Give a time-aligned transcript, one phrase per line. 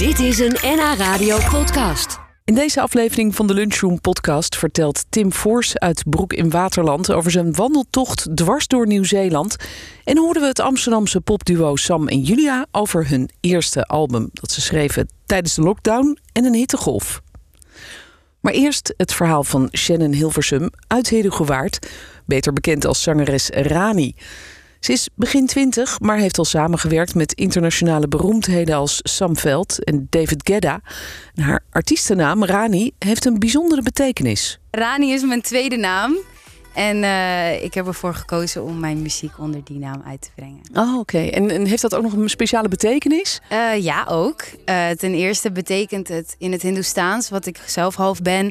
[0.00, 2.18] Dit is een NH Radio podcast.
[2.44, 7.30] In deze aflevering van de Lunchroom podcast vertelt Tim Voors uit Broek in Waterland over
[7.30, 9.56] zijn wandeltocht dwars door Nieuw-Zeeland.
[10.04, 14.60] En hoorden we het Amsterdamse popduo Sam en Julia over hun eerste album dat ze
[14.60, 17.20] schreven tijdens de lockdown en een hittegolf.
[18.40, 21.88] Maar eerst het verhaal van Shannon Hilversum uit Herugewaard,
[22.24, 24.14] beter bekend als zangeres Rani.
[24.80, 30.06] Ze is begin twintig, maar heeft al samengewerkt met internationale beroemdheden als Sam Veld en
[30.10, 30.80] David Gedda.
[31.34, 34.58] En haar artiestennaam, Rani, heeft een bijzondere betekenis.
[34.70, 36.16] Rani is mijn tweede naam.
[36.74, 40.60] En eh, ik heb ervoor gekozen om mijn muziek onder die naam uit te brengen.
[40.74, 41.18] Oh, oké.
[41.18, 43.40] En, en heeft dat ook nog een speciale betekenis?
[43.52, 44.42] Uh, ja, ook.
[44.66, 48.50] Uh, ten eerste betekent het in het Hindoestaans, wat ik zelf half ben,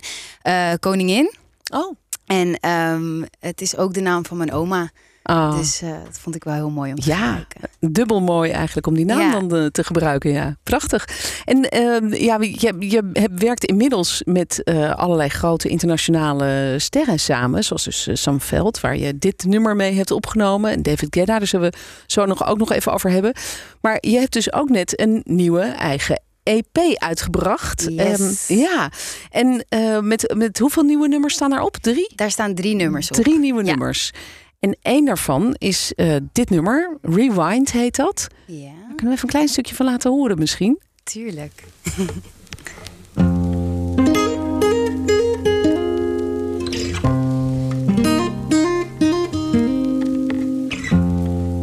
[0.80, 1.34] koningin.
[1.73, 1.96] Oh.
[2.26, 4.90] En um, het is ook de naam van mijn oma.
[5.23, 5.58] Oh.
[5.58, 7.62] Dus uh, dat vond ik wel heel mooi om te ja, gebruiken.
[7.94, 9.32] dubbel mooi eigenlijk om die naam Ja.
[9.40, 10.32] dan eh, te gebruiken.
[10.32, 11.08] Ja, prachtig.
[11.46, 17.63] En ehm, ja, je, je hebt, werkt inmiddels met eh, allerlei grote internationale sterren samen.
[17.63, 20.71] Zoals dus eh, Sam Veld, waar je dit nummer mee hebt opgenomen.
[20.71, 21.77] En David Guetta, daar zullen we
[22.08, 23.34] zo nog, ook nog even over hebben.
[23.82, 27.86] Maar je hebt dus ook net een nieuwe eigen EP uitgebracht.
[27.90, 28.48] Yes.
[28.49, 28.91] Ehm, ja,
[29.30, 31.77] en eh, met, met hoeveel nieuwe nummers staan daarop?
[31.77, 32.12] Drie?
[32.15, 33.15] Daar staan drie nummers op.
[33.15, 33.70] Drie nieuwe Ja.
[33.70, 34.12] nummers.
[34.60, 38.27] En één daarvan is eh, dit nummer, Rewind heet dat.
[38.46, 40.79] Ja, Daar kunnen we even een klein stukje van laten horen misschien?
[41.04, 41.63] tuurlijk.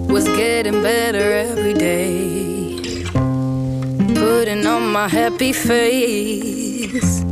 [0.08, 2.76] was getting better every day.
[4.14, 7.22] Putting on my happy face,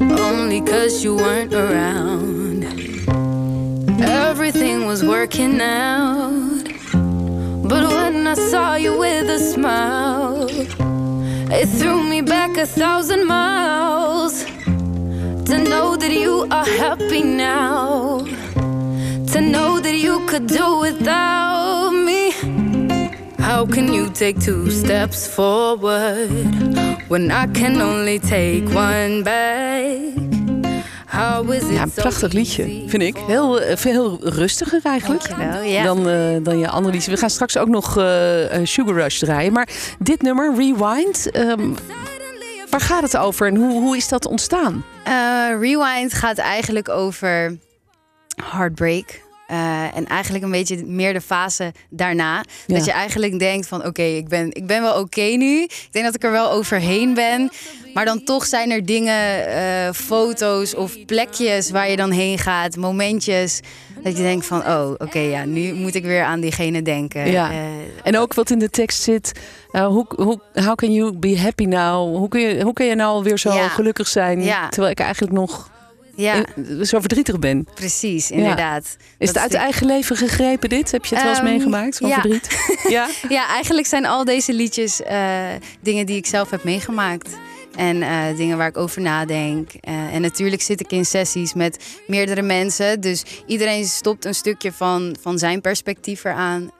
[0.00, 2.51] only cause you weren't around.
[4.02, 6.64] Everything was working out,
[7.70, 10.48] but when I saw you with a smile,
[11.50, 14.44] it threw me back a thousand miles.
[15.48, 18.24] To know that you are happy now
[19.32, 22.32] to know that you could do without me.
[23.38, 26.28] How can you take two steps forward
[27.08, 30.41] when I can only take one back?
[31.12, 33.16] Ja, een prachtig liedje, vind ik.
[33.16, 35.28] Heel, eh, veel rustiger eigenlijk.
[35.28, 35.82] Dankjewel, ja.
[35.82, 37.14] Dan, eh, dan je andere liedjes.
[37.14, 38.04] We gaan straks ook nog eh,
[38.62, 39.52] Sugar Rush draaien.
[39.52, 39.68] Maar
[39.98, 41.70] dit nummer, Rewind, ehm,
[42.70, 44.84] waar gaat het over en hoe, hoe is dat ontstaan?
[45.60, 47.58] Rewind gaat eigenlijk over
[48.50, 49.20] heartbreak.
[49.52, 52.44] Eh, en eigenlijk een beetje meer de fase daarna.
[52.66, 52.74] Ja.
[52.74, 55.62] Dat je eigenlijk denkt van oké, ik, ben, ik ben wel oké nu.
[55.62, 57.50] Ik denk dat ik er wel overheen ben.
[57.94, 62.76] Maar dan toch zijn er dingen, eh, foto's of plekjes waar je dan heen gaat.
[62.76, 63.60] Momentjes
[64.02, 67.30] dat je denkt van oh oké, ja, nu moet ik weer aan diegene denken.
[67.30, 67.50] Ja.
[67.50, 67.56] Eh,
[68.02, 69.32] En ook wat in de tekst zit.
[69.72, 72.16] eh, hoe, hoe, how can you be happy now?
[72.16, 73.68] Hoe kun je, hoe kun je nou weer zo Ja.
[73.68, 74.42] gelukkig zijn?
[74.42, 74.68] Ja.
[74.68, 75.70] Terwijl ik eigenlijk nog
[76.14, 77.66] ja, in- zo verdrietig ben.
[77.74, 78.96] precies, inderdaad.
[79.18, 80.90] Is het uit eigen leven gegrepen dit?
[80.90, 81.96] Heb je het wel eens Ehm, meegemaakt?
[81.96, 82.20] Zo'n ja.
[82.20, 82.48] verdriet?
[82.88, 83.08] Ja.
[83.28, 85.40] Ja, eigenlijk zijn al deze liedjes eh,
[85.80, 87.28] dingen die ik zelf heb meegemaakt.
[87.76, 89.70] En eh, dingen waar ik over nadenk.
[89.80, 93.00] Eh, en natuurlijk zit ik in sessies met meerdere mensen.
[93.00, 96.70] Dus iedereen stopt een stukje van, van zijn perspectief eraan.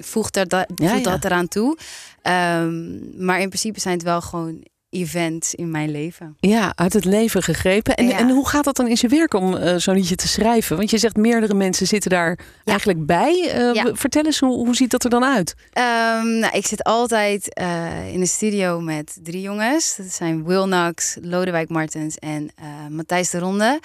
[0.00, 1.10] voegt, er da- Ja, voegt ja.
[1.10, 1.76] dat eraan toe.
[2.22, 6.36] Ehm, maar in principe zijn het wel gewoon events in mijn leven.
[6.40, 7.94] Ja, uit het leven gegrepen.
[7.94, 8.18] En, Ja.
[8.18, 10.76] en hoe gaat dat dan in zijn werk om eh, zo'n liedje te schrijven?
[10.76, 13.50] Want je zegt meerdere mensen zitten daar eigenlijk bij.
[13.52, 13.84] Eh, Ja.
[13.94, 15.54] Vertel eens, hoe, hoe ziet dat er dan uit?
[15.72, 19.94] Ehm, nou, ik zit altijd eh, in de studio met drie jongens.
[19.96, 22.50] Dat zijn Will Knox, Lodewijk Martens en
[22.90, 23.80] Matthijs de Ronde.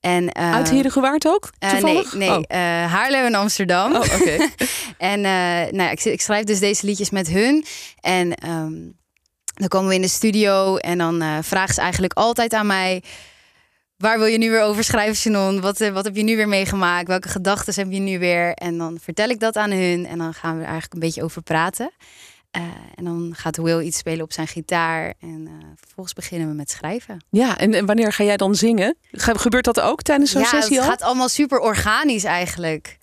[0.00, 1.50] En, eh, uit Herengewaard ook?
[1.58, 2.14] Toevallig?
[2.14, 2.44] nee, nee Oh.
[2.92, 3.92] Haarlem en Amsterdam.
[3.94, 4.36] Oh, oké.
[4.98, 7.64] En nou ja, ik, ik schrijf dus deze liedjes met hun.
[8.00, 8.72] En ehm,
[9.60, 13.02] dan komen we in de studio en dan eh vragen ze eigenlijk altijd aan mij...
[13.96, 15.60] Waar wil je nu weer over schrijven, Shannon?
[15.60, 17.08] Wat, eh, wat heb je nu weer meegemaakt?
[17.08, 18.52] Welke gedachten heb je nu weer?
[18.54, 21.22] En dan vertel ik dat aan hun en dan gaan we er eigenlijk een beetje
[21.22, 21.90] over praten.
[22.50, 22.62] Eh,
[22.94, 25.14] en dan gaat Will iets spelen op zijn gitaar.
[25.20, 25.48] En
[25.80, 27.24] vervolgens beginnen we met schrijven.
[27.30, 28.96] Ja, en, en wanneer ga jij dan zingen?
[29.12, 30.90] Ge- Gebeurt dat ook tijdens zo'n ja, sessie het al?
[30.90, 32.98] gaat allemaal super organisch eigenlijk.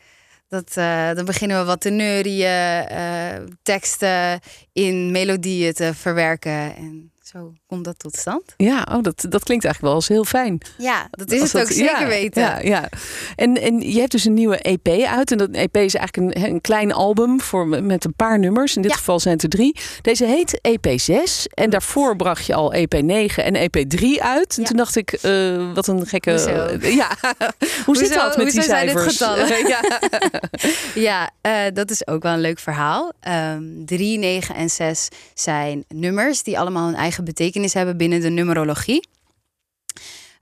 [0.49, 4.39] Dat, eh, dan beginnen we wat te neurieën, eh, teksten
[4.73, 6.75] in melodieën te verwerken.
[6.75, 8.44] En zo komt dat tot stand.
[8.57, 10.57] Ja, oh, dat, dat klinkt eigenlijk wel eens heel fijn.
[10.77, 12.41] Ja, dat is Als het ook zeker ja, weten.
[12.41, 12.89] Ja, ja.
[13.35, 15.31] En, en je hebt dus een nieuwe EP uit.
[15.31, 18.75] En dat EP is eigenlijk een, een klein album voor, met een paar nummers.
[18.75, 18.97] In dit Ja.
[18.97, 19.75] geval zijn het er drie.
[20.01, 21.45] Deze heet EP6.
[21.53, 24.56] En daarvoor bracht je al EP9 en EP3 uit.
[24.57, 24.68] En Ja.
[24.68, 26.31] toen dacht ik, eh, wat een gekke...
[26.31, 26.77] Hoezo?
[26.88, 27.15] Ja,
[27.85, 29.18] hoe zit Hoezo- dat met die zijn dit cijfers?
[29.18, 29.68] getallen?
[29.68, 29.80] ja.
[30.95, 33.12] Ja, eh, dat is ook wel een leuk verhaal.
[33.19, 38.21] Ehm drie, negen en zes zijn nummers die allemaal een eigen eigen betekenis hebben binnen
[38.21, 39.07] de numerologie.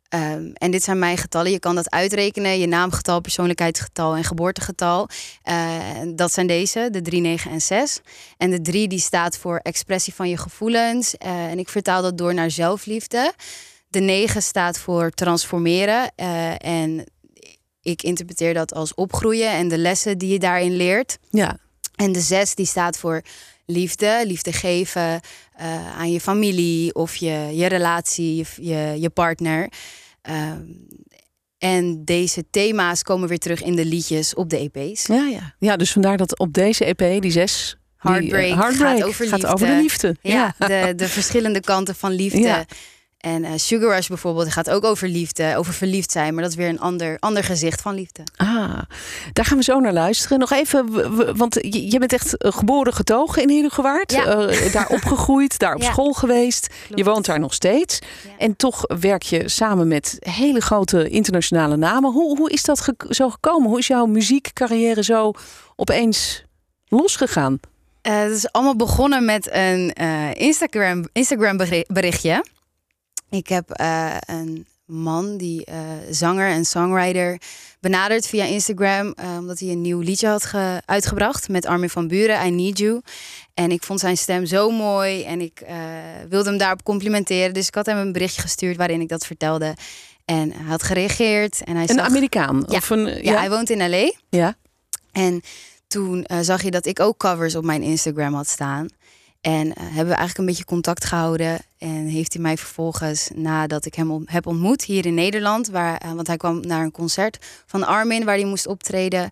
[0.10, 1.52] Ehm, en dit zijn mijn getallen.
[1.52, 2.60] Je kan dat uitrekenen.
[2.60, 5.10] Je naamgetal, persoonlijkheidsgetal en geboortegetal.
[5.44, 5.80] Uh,
[6.16, 8.02] dat zijn deze, de 3, 9 en 6.
[8.38, 11.16] En de 3 die staat voor expressie van je gevoelens.
[11.26, 13.34] Uh, en ik vertaal dat door naar zelfliefde.
[13.88, 16.12] De 9 staat voor transformeren.
[16.16, 17.04] Uh, en
[17.82, 21.18] ik interpreteer dat als opgroeien en de lessen die je daarin leert.
[21.30, 21.58] Ja.
[21.96, 23.22] En de 6 die staat voor
[23.66, 25.22] liefde, liefde geven
[25.60, 29.70] uh, aan je familie of je, je relatie, je, je, je partner.
[30.30, 30.88] Um,
[31.58, 35.06] en deze thema's komen weer terug in de liedjes op de EP's.
[35.06, 35.56] Ja, ja.
[35.60, 37.78] ja dus vandaar dat op deze EP, die zes.
[37.98, 39.54] Heartbreak, die, uh, Heartbreak gaat, over, gaat liefde.
[39.54, 40.16] over de liefde.
[40.22, 40.68] Ja, ja.
[40.68, 42.40] De, de verschillende kanten van liefde.
[42.40, 42.66] Ja.
[43.26, 46.34] En uh, Sugar Rush bijvoorbeeld gaat ook over liefde, over verliefd zijn.
[46.34, 48.24] Maar dat is weer een ander, ander gezicht van liefde.
[48.36, 48.80] Ah,
[49.34, 50.40] daar gaan we zo naar luisteren.
[50.40, 50.86] Nog even,
[51.38, 54.12] want je, bent echt geboren getogen in Heerdegewaard.
[54.12, 54.50] Ja.
[54.50, 55.92] Uh, daar opgegroeid, daar op Ja.
[55.92, 56.68] school geweest.
[56.68, 56.98] Klopt.
[56.98, 58.00] Je woont daar nog steeds.
[58.24, 58.30] Ja.
[58.38, 62.12] En toch werk je samen met hele grote internationale namen.
[62.12, 63.70] Hoe, hoe is dat ge- zo gekomen?
[63.70, 65.32] Hoe is jouw muziekcarrière zo
[65.76, 66.44] opeens
[66.88, 67.60] losgegaan?
[68.08, 69.94] Uh, het is allemaal begonnen met een
[70.34, 72.46] Instagram, Instagram beri- berichtje.
[73.30, 75.76] Ik heb uh, een man, die uh,
[76.10, 77.42] zanger en songwriter,
[77.80, 79.14] benaderd via Instagram.
[79.24, 82.78] Uh, omdat hij een nieuw liedje had ge- uitgebracht met Armin van Buren, I Need
[82.78, 83.02] You.
[83.54, 85.64] En ik vond zijn stem zo mooi en ik
[86.30, 87.54] wilde hem daarop complimenteren.
[87.54, 89.76] Dus ik had hem een berichtje gestuurd waarin ik dat vertelde.
[90.26, 91.62] En hij had gereageerd.
[91.64, 92.06] En hij Een zag...
[92.08, 92.64] Amerikaan?
[92.68, 92.78] Ja.
[92.78, 94.12] Of een, Ja, hij woont in L.A.
[94.30, 94.56] ja.
[95.12, 95.42] En
[95.88, 98.88] toen uh, zag je dat ik ook covers op mijn Instagram had staan.
[99.46, 101.60] En uh, hebben we eigenlijk een beetje contact gehouden.
[101.78, 106.12] En heeft hij mij vervolgens, nadat ik hem heb ontmoet hier in Nederland, waar, uh,
[106.14, 109.30] want hij kwam naar een concert van Armin waar hij moest optreden,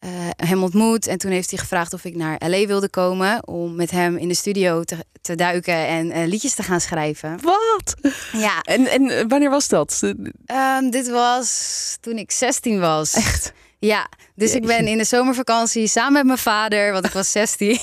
[0.00, 1.06] uh, hem ontmoet.
[1.06, 4.28] En toen heeft hij gevraagd of ik naar LA wilde komen om met hem in
[4.28, 7.38] de studio te, te duiken en liedjes te gaan schrijven.
[7.42, 8.12] Wat?
[8.32, 8.60] Ja.
[8.62, 10.00] En, en wanneer was dat?
[10.02, 13.14] Um, dit was toen ik 16 was.
[13.14, 13.52] Echt?
[13.86, 17.78] Ja, dus ik ben in de zomervakantie samen met mijn vader, want ik was 16,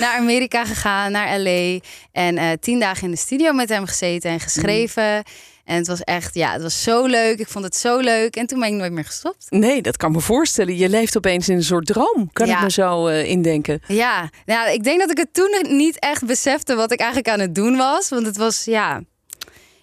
[0.00, 1.78] naar Amerika gegaan, naar LA.
[2.12, 5.14] En uh, tien dagen in de studio met hem gezeten en geschreven.
[5.14, 5.22] Mm.
[5.64, 7.38] En het was echt, ja, het was zo leuk.
[7.38, 8.36] Ik vond het zo leuk.
[8.36, 9.46] En toen ben ik nooit meer gestopt.
[9.48, 10.76] Nee, dat kan me voorstellen.
[10.76, 12.30] Je leeft opeens in een soort droom.
[12.32, 12.56] Kan Ja.
[12.56, 13.82] ik me zo uh, indenken?
[13.86, 17.40] Ja, nou, ik denk dat ik het toen niet echt besefte wat ik eigenlijk aan
[17.40, 18.08] het doen was.
[18.08, 19.00] Want het was, ja,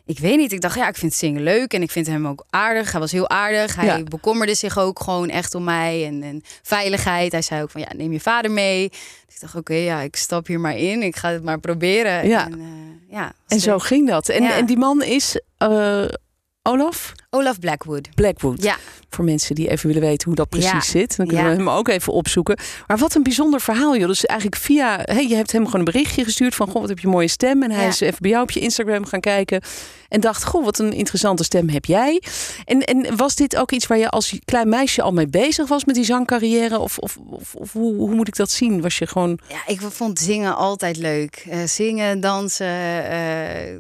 [0.08, 0.52] ik weet niet.
[0.52, 2.92] Ik dacht, ja, ik vind zingen leuk en ik vind hem ook aardig.
[2.92, 3.76] Hij was heel aardig.
[3.76, 4.04] Hij Ja.
[4.04, 7.32] bekommerde zich ook gewoon echt om mij en, en veiligheid.
[7.32, 8.90] Hij zei ook van, ja, neem je vader mee.
[8.90, 11.02] Dus ik dacht, oké, ja, ik stap hier maar in.
[11.02, 12.28] Ik ga het maar proberen.
[12.28, 12.46] Ja.
[12.46, 12.66] En, uh,
[13.10, 14.30] ja, En zo ging dat.
[14.30, 14.56] En, Ja.
[14.58, 16.04] en die man is uh,
[16.68, 18.10] Olaf Olaf Blackwood.
[18.16, 18.64] Blackwood.
[18.64, 18.76] Ja.
[19.10, 20.82] Voor mensen die even willen weten hoe dat precies Ja.
[20.82, 21.18] zit.
[21.18, 21.52] Dan kunnen Ja.
[21.52, 22.58] we hem ook even opzoeken.
[22.88, 24.08] Maar wat een bijzonder verhaal, joh.
[24.08, 25.00] Dus eigenlijk via...
[25.04, 26.68] Hey, je hebt hem gewoon een berichtje gestuurd van...
[26.70, 27.64] Goh, wat heb je een mooie stem.
[27.64, 27.88] En hij Ja.
[27.88, 29.62] is even bij jou op je Instagram gaan kijken.
[30.10, 32.22] En dacht, goh, wat een interessante stem heb jij.
[32.66, 35.86] En, en was dit ook iets waar je als klein meisje al mee bezig was...
[35.86, 36.80] met die zangcarrière?
[36.80, 38.82] Of, of, of, of hoe, hoe moet ik dat zien?
[38.82, 39.40] Was je gewoon...
[39.48, 41.46] Ja, ik vond zingen altijd leuk.
[41.50, 42.68] Uh, zingen, dansen.
[43.12, 43.80] Uh,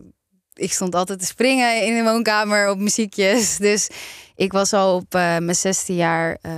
[0.57, 3.57] ik stond altijd te springen in de woonkamer op muziekjes.
[3.67, 3.87] Dus
[4.35, 6.37] ik was al op uh, mijn 16 jaar.
[6.41, 6.51] Uh,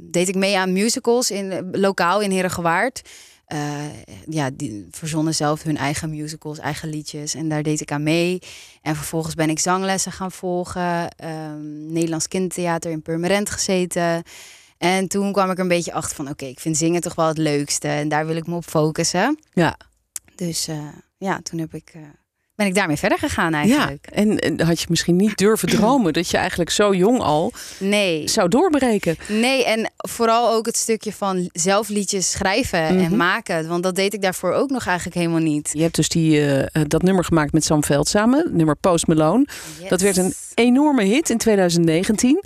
[0.00, 3.02] deed ik mee aan musicals in, lokaal in Herengewaard.
[3.48, 3.84] Uh,
[4.28, 7.34] ja, die verzonnen zelf hun eigen musicals, eigen liedjes.
[7.34, 8.38] En daar deed ik aan mee.
[8.82, 11.08] En vervolgens ben ik zanglessen gaan volgen.
[11.24, 14.22] Um, Nederlands Kindertheater in Purmerend gezeten.
[14.78, 16.24] En toen kwam ik er een beetje achter van...
[16.24, 17.88] oké, okay, ik vind zingen toch wel het leukste.
[17.88, 19.38] En daar wil ik me op focussen.
[19.52, 19.76] Ja.
[20.34, 20.68] Dus
[21.18, 21.92] ja, toen heb ik...
[22.54, 24.08] Ben ik daarmee verder gegaan eigenlijk.
[24.10, 27.52] Ja, en, en, had je misschien niet durven dromen dat je eigenlijk zo jong al
[27.78, 28.28] nee.
[28.28, 29.16] zou doorbreken.
[29.28, 33.04] Nee, en vooral ook het stukje van zelf liedjes schrijven mm -hmm.
[33.04, 33.68] en maken.
[33.68, 35.70] Want dat deed ik daarvoor ook nog eigenlijk helemaal niet.
[35.72, 39.46] Je hebt dus die, uh, dat nummer gemaakt met Sam Veld samen, nummer Post Malone.
[39.80, 39.88] Yes.
[39.88, 42.42] Dat werd een enorme hit in 2019.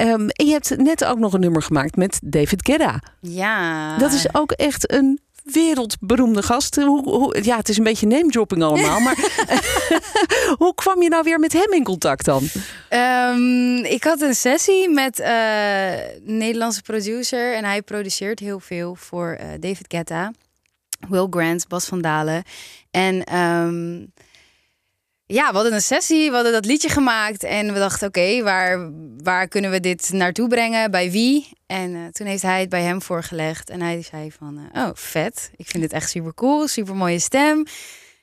[0.00, 3.02] Um, en je hebt net ook nog een nummer gemaakt met David Guetta.
[3.20, 3.96] Ja.
[3.98, 5.20] Dat is ook echt een
[5.52, 6.76] wereldberoemde gast.
[6.76, 9.00] Hoe, hoe, ja, het is een beetje name-dropping allemaal.
[9.00, 9.16] maar
[10.62, 12.48] hoe kwam je nou weer met hem in contact dan?
[12.90, 17.54] Um, ik had een sessie met uh, een Nederlandse producer.
[17.54, 20.32] En hij produceert heel veel voor uh, David Guetta.
[21.08, 22.42] Will Grant, Bas van Dalen.
[22.90, 24.12] En um,
[25.30, 27.44] ja, we hadden een sessie, we hadden dat liedje gemaakt.
[27.44, 28.90] En we dachten, oké, waar,
[29.22, 30.90] waar kunnen we dit naartoe brengen?
[30.90, 31.48] Bij wie?
[31.66, 33.70] En uh, toen heeft hij het bij hem voorgelegd.
[33.70, 35.50] En hij zei van, uh, oh, vet.
[35.56, 37.64] Ik vind dit echt super cool, super mooie stem.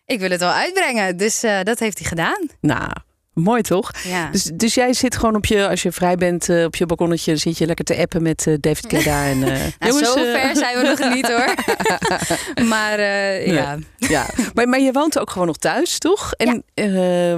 [0.05, 1.17] Ik wil het wel uitbrengen.
[1.17, 2.47] Dus uh, dat heeft hij gedaan.
[2.62, 2.91] Nou,
[3.36, 3.92] Mooi toch?
[4.04, 4.30] Ja.
[4.32, 7.36] Dus, dus jij zit gewoon op je, als je vrij bent, eh, op je balkonnetje,
[7.36, 10.77] zit je lekker te appen met eh, David Guetta en nou, jongens, zo ver zijn
[10.77, 11.54] we nog niet hoor.
[12.74, 13.01] maar
[13.48, 13.77] ja.
[13.98, 16.34] ja, maar, maar je woont ook gewoon nog thuis, toch?
[16.34, 16.63] En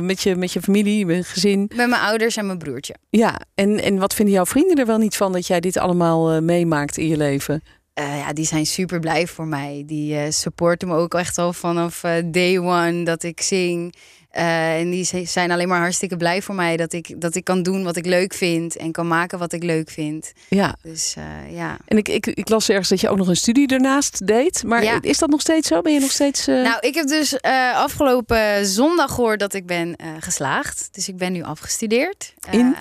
[0.05, 1.71] met, je, met je familie, met je gezin.
[1.75, 2.95] Met mijn ouders en mijn broertje.
[3.09, 6.41] Ja, en, en wat vinden jouw vrienden er wel niet van dat jij dit allemaal
[6.41, 7.63] meemaakt in je leven?
[7.93, 9.83] Ja, die zijn super blij voor mij.
[9.85, 13.95] Die supporten me ook echt al vanaf day one dat ik zing.
[14.37, 17.63] Eh, en die zijn alleen maar hartstikke blij voor mij dat ik, dat ik kan
[17.63, 20.31] doen wat ik leuk vind en kan maken wat ik leuk vind.
[20.49, 21.77] Ja, Dus eh, ja.
[21.85, 24.63] en ik, ik, ik las ergens dat je ook nog een studie ernaast deed.
[24.63, 24.97] Maar Ja.
[25.01, 25.81] is dat nog steeds zo?
[25.81, 26.47] Ben je nog steeds...
[26.47, 27.41] eh, Nou, ik heb dus
[27.73, 30.89] afgelopen zondag gehoord dat ik ben geslaagd.
[30.91, 32.33] Dus ik ben nu afgestudeerd.
[32.51, 32.75] In?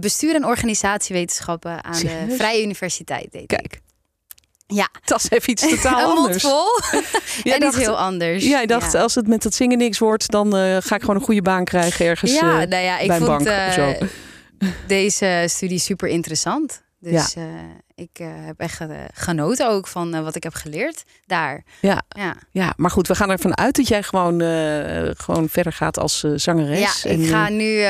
[0.00, 2.34] Bestuur en organisatiewetenschappen aan de?
[2.36, 3.32] Vrije Universiteit.
[3.32, 3.80] Deed ik.
[4.74, 6.42] Ja, dat is even iets totaal een anders.
[7.42, 8.44] Jij en dacht- iets heel anders.
[8.44, 9.00] Jij dacht, ja.
[9.00, 11.64] als het met dat zingen niks wordt, dan eh, ga ik gewoon een goede baan
[11.64, 12.32] krijgen ergens.
[12.32, 13.80] ja, eh, nou ja, ik bij een vond bank of zo.
[13.88, 14.02] eh,
[14.86, 16.82] deze studie super interessant.
[17.02, 17.44] Dus eh,
[17.94, 18.80] ik eh, heb echt
[19.14, 21.64] genoten ook van eh, wat ik heb geleerd daar.
[21.80, 22.02] Ja.
[22.08, 24.40] Ja, ja, maar goed, we gaan ervan uit dat jij gewoon,
[25.16, 27.02] gewoon verder gaat als zangeres.
[27.02, 27.84] ja En, ik ga nu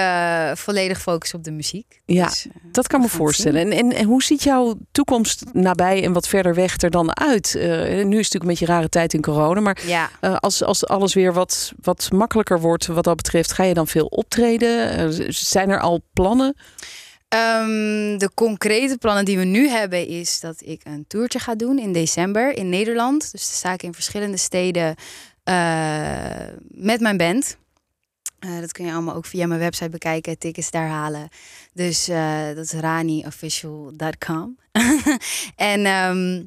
[0.56, 2.00] volledig focussen op de muziek.
[2.04, 3.60] Ja, Dus, Dat kan me voorstellen.
[3.60, 7.54] En, en, en hoe ziet jouw toekomst nabij en wat verder weg er dan uit?
[7.54, 10.10] Nu is het natuurlijk een beetje rare tijd in corona, maar ja.
[10.20, 14.06] als, als alles weer wat, wat makkelijker wordt wat dat betreft, ga je dan veel
[14.06, 15.12] optreden?
[15.32, 16.56] Zijn er al plannen?
[17.30, 21.78] Ehm, de concrete plannen die we nu hebben is dat ik een toertje ga doen
[21.78, 23.20] in december in Nederland.
[23.20, 24.94] Dus dan sta ik in verschillende steden
[25.44, 27.56] eh, met mijn band.
[28.38, 31.28] Eh, dat kun je allemaal ook via mijn website bekijken, tickets daar halen.
[31.72, 34.58] Dus eh, dat is raniofficial.com.
[35.56, 36.42] en ehm,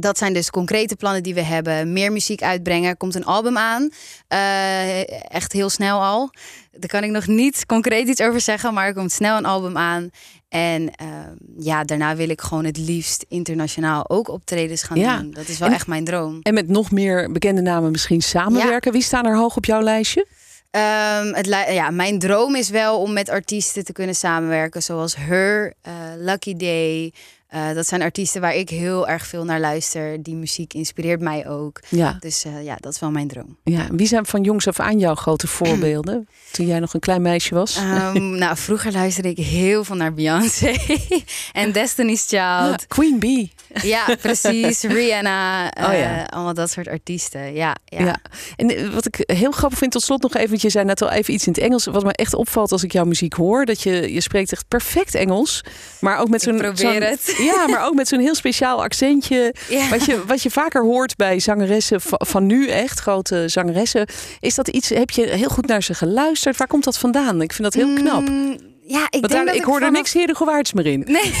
[0.00, 1.92] dat zijn dus concrete plannen die we hebben.
[1.92, 2.88] Meer muziek uitbrengen.
[2.90, 3.90] Er komt een album aan.
[4.28, 6.30] Eh, echt heel snel al.
[6.72, 9.76] Daar kan ik nog niet concreet iets over zeggen, maar er komt snel een album
[9.76, 10.10] aan.
[10.48, 15.16] En ehm, ja, daarna wil ik gewoon het liefst internationaal ook optredens gaan Ja.
[15.18, 15.30] doen.
[15.30, 16.38] Dat is wel En- echt mijn droom.
[16.42, 18.92] En met nog meer bekende namen misschien samenwerken?
[18.92, 20.26] Wie staan er hoog op jouw lijstje?
[20.70, 25.74] Ehm, het, ja, mijn droom is wel om met artiesten te kunnen samenwerken, zoals Her,
[25.82, 27.12] eh, Lucky Day.
[27.46, 30.22] Eh, dat zijn artiesten waar ik heel erg veel naar luister.
[30.22, 31.80] Die muziek inspireert mij ook.
[31.88, 32.16] Ja.
[32.20, 33.56] Dus eh, ja, dat is wel mijn droom.
[33.64, 33.86] ja.
[33.90, 36.28] Wie zijn van jongs af aan jouw grote voorbeelden?
[36.52, 37.76] Toen jij nog een klein meisje was?
[37.76, 40.74] Ehm, nou, vroeger luisterde ik heel veel naar Beyoncé
[41.52, 42.30] en Destiny's Child.
[42.40, 43.52] Ja, Queen Bee.
[43.82, 44.82] Ja, precies.
[44.82, 45.66] Rihanna.
[45.66, 46.18] Oh ja.
[46.18, 47.54] eh, allemaal dat soort artiesten.
[47.54, 48.04] Ja, ja.
[48.04, 48.16] Ja.
[48.56, 51.02] En eh, wat ik heel grappig vind, tot slot nog even, want je zei net
[51.02, 51.84] al even iets in het Engels.
[51.84, 55.14] Wat me echt opvalt als ik jouw muziek hoor, dat je, je spreekt echt perfect
[55.14, 55.60] Engels.
[56.00, 56.56] Maar ook met zo'n.
[56.56, 57.34] probeer het.
[57.54, 59.54] Ja, maar ook met zo'n heel speciaal accentje.
[59.68, 59.88] Ja.
[59.88, 64.06] Wat je, wat je vaker hoort bij zangeressen va- van nu, echt grote zangeressen.
[64.40, 66.56] Is dat iets, heb je heel goed naar ze geluisterd?
[66.56, 67.42] Waar komt dat vandaan?
[67.42, 68.28] Ik vind dat heel knap.
[68.28, 68.56] Mm,
[68.86, 71.04] ja, ik denk dat ik hoor er niks Herengewaards meer in.
[71.06, 71.34] Nee.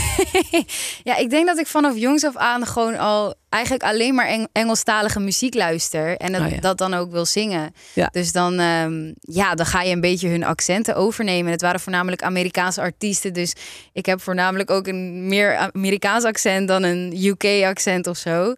[1.08, 4.48] ja, ik denk dat ik vanaf jongs af aan gewoon al eigenlijk alleen maar Eng-
[4.52, 6.16] Engelstalige muziek luister.
[6.16, 6.60] En dat, Oh ja.
[6.60, 7.74] dat dan ook wil zingen.
[7.92, 8.08] Ja.
[8.12, 11.50] Dus dan, ehm, ja, dan ga je een beetje hun accenten overnemen.
[11.52, 13.32] Het waren voornamelijk Amerikaanse artiesten.
[13.32, 13.52] Dus
[13.92, 18.54] ik heb voornamelijk ook een meer Amerikaans accent dan een UK-accent of zo.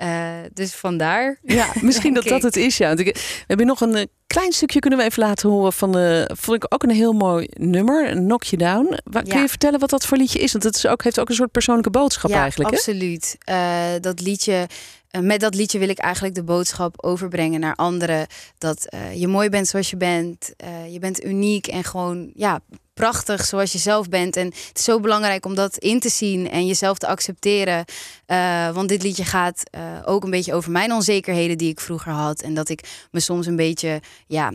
[0.00, 1.38] Eh, dus vandaar.
[1.42, 2.76] Ja, misschien dat dat het is.
[2.76, 2.86] Ja.
[2.86, 5.92] Want ik- We hebben nog een eh, klein stukje kunnen we even laten horen van
[5.92, 6.30] de.
[6.34, 8.98] Vond ik ook een heel mooi nummer, Knock You Down.
[9.04, 10.52] Waar, Kun je vertellen wat dat voor liedje is?
[10.52, 12.70] Want het is ook, heeft ook een soort persoonlijke boodschap ja, eigenlijk.
[12.70, 12.76] Hè?
[12.76, 13.36] absoluut.
[13.44, 14.66] Eh, dat liedje,
[15.10, 18.26] eh, met dat liedje wil ik eigenlijk de boodschap overbrengen naar anderen.
[18.58, 20.52] Dat eh, je mooi bent zoals je bent.
[20.56, 22.60] Eh, je bent uniek en gewoon ja,
[23.00, 24.36] prachtig zoals je zelf bent.
[24.36, 27.84] En het is zo belangrijk om dat in te zien en jezelf te accepteren.
[28.26, 32.12] Eh, want dit liedje gaat eh, ook een beetje over mijn onzekerheden die ik vroeger
[32.12, 32.40] had.
[32.40, 34.52] En dat ik me soms een beetje ja,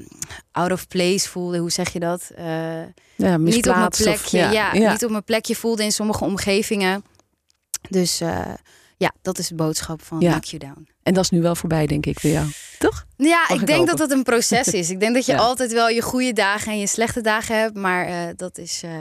[0.52, 1.58] out of place voelde.
[1.58, 2.32] Hoe zeg je dat?
[2.36, 2.46] Eh,
[3.16, 4.38] Ja, niet op mijn of- plekje.
[4.38, 7.04] ja, niet op mijn plekje voelde in sommige omgevingen.
[7.90, 8.22] Dus
[8.98, 10.30] ja, dat is de boodschap van Ja.
[10.32, 10.88] Knock You Down.
[11.04, 12.48] En dat is nu wel voorbij, denk ik, voor jou.
[12.80, 13.06] Toch?
[13.18, 13.98] Ja, Mag ik ik denk hopen.
[13.98, 14.90] dat dat een proces is.
[14.90, 15.38] Ik denk dat je Ja.
[15.38, 17.75] altijd wel je goede dagen en je slechte dagen hebt.
[17.75, 18.92] Maar eh, dat is eh,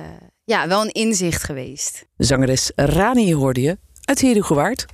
[0.45, 2.05] ja, wel een inzicht geweest.
[2.17, 4.87] Zangeres Rani hoorde je uit Herugewaard.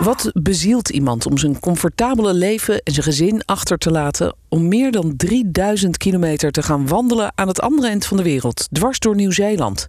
[0.00, 4.92] Wat bezielt iemand om zijn comfortabele leven en zijn gezin achter te laten om meer
[4.92, 9.14] dan 3000 kilometer te gaan wandelen aan het andere eind van de wereld, dwars door
[9.14, 9.88] Nieuw-Zeeland?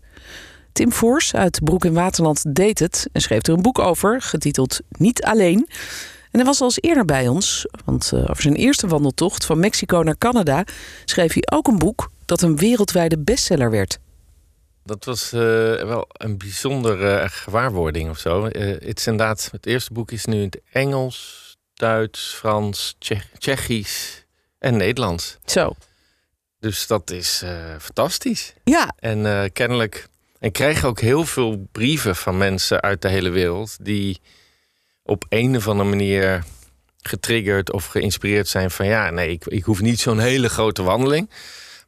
[0.75, 4.79] Tim Voors uit Broek in Waterland deed het en schreef er een boek over, getiteld
[4.89, 5.67] Niet Alleen.
[6.31, 9.59] En hij was al eens eerder bij ons, want eh, over zijn eerste wandeltocht van
[9.59, 10.63] Mexico naar Canada
[11.05, 13.99] schreef hij ook een boek dat een wereldwijde bestseller werd.
[14.83, 15.39] Dat was eh,
[15.83, 18.45] wel een bijzondere gewaarwording of zo.
[18.45, 23.29] Eh, het is inderdaad, het eerste boek is nu in het Engels, Duits, Frans, Tsjech-
[23.37, 24.25] Tsjechisch
[24.59, 25.37] en Nederlands.
[25.45, 25.75] Zo.
[26.59, 28.53] Dus dat is eh, fantastisch.
[28.63, 30.07] Ja, En eh, kennelijk.
[30.45, 33.77] En krijg ook heel veel brieven van mensen uit de hele wereld.
[33.81, 34.21] die
[35.03, 36.43] op een of andere manier
[37.01, 41.29] getriggerd of geïnspireerd zijn van ja, nee, ik, ik hoef niet zo'n hele grote wandeling.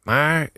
[0.04, 0.50] Maar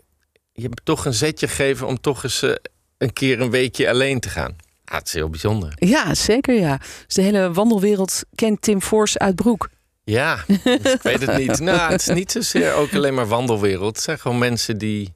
[0.52, 2.54] je hebt toch een zetje gegeven om toch eens eh,
[2.98, 4.56] een keer een weekje alleen te gaan.
[4.84, 5.72] Ja, het is heel bijzonder.
[5.76, 6.76] ja, zeker ja.
[7.06, 9.68] Dus de hele wandelwereld kent Tim Force uit Broek.
[10.04, 11.60] Ja, dus ik weet het niet.
[11.60, 13.94] Nou, het is niet zozeer ook alleen maar wandelwereld.
[13.94, 15.14] Het zijn gewoon mensen die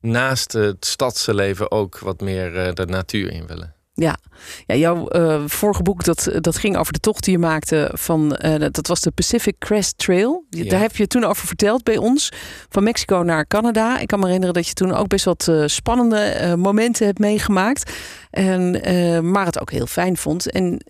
[0.00, 3.74] naast het stadse leven ook wat meer eh, de natuur in willen.
[3.94, 4.18] Ja,
[4.66, 8.36] ja jouw eh, vorige boek dat, dat ging over de tocht die je maakte van
[8.36, 10.44] eh, dat was de Pacific Crest Trail.
[10.50, 10.70] Ja.
[10.70, 12.32] Daar heb je toen over verteld bij ons
[12.68, 13.98] van Mexico naar Canada.
[13.98, 17.92] Ik kan me herinneren dat je toen ook best wat spannende momenten hebt meegemaakt,
[18.30, 18.70] en
[19.30, 20.50] maar het ook heel fijn vond.
[20.50, 20.84] En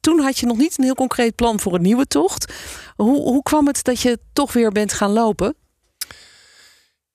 [0.00, 2.52] toen had je nog niet een heel concreet plan voor een nieuwe tocht.
[2.96, 5.54] Hoe, hoe kwam het dat je toch weer bent gaan lopen?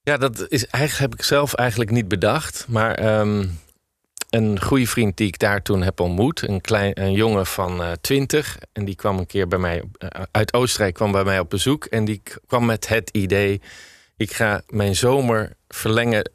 [0.09, 2.65] Ja, dat is eigenlijk heb ik zelf eigenlijk niet bedacht.
[2.67, 3.45] Maar ehm,
[4.29, 7.91] een goede vriend die ik daar toen heb ontmoet, een, klein, een jongen van eh
[8.01, 11.49] 20, en die kwam een keer bij mij eh, uit Oostenrijk kwam bij mij op
[11.49, 11.85] bezoek.
[11.85, 13.61] En die kwam met het idee:
[14.17, 16.31] ik ga mijn zomer verlengen,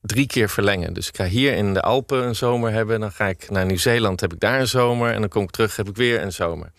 [0.00, 0.92] drie keer verlengen.
[0.92, 3.00] Dus ik ga hier in de Alpen een zomer hebben.
[3.00, 5.12] Dan ga ik naar Nieuw-Zeeland, heb ik daar een zomer.
[5.12, 6.72] En dan kom ik terug, heb ik weer een zomer.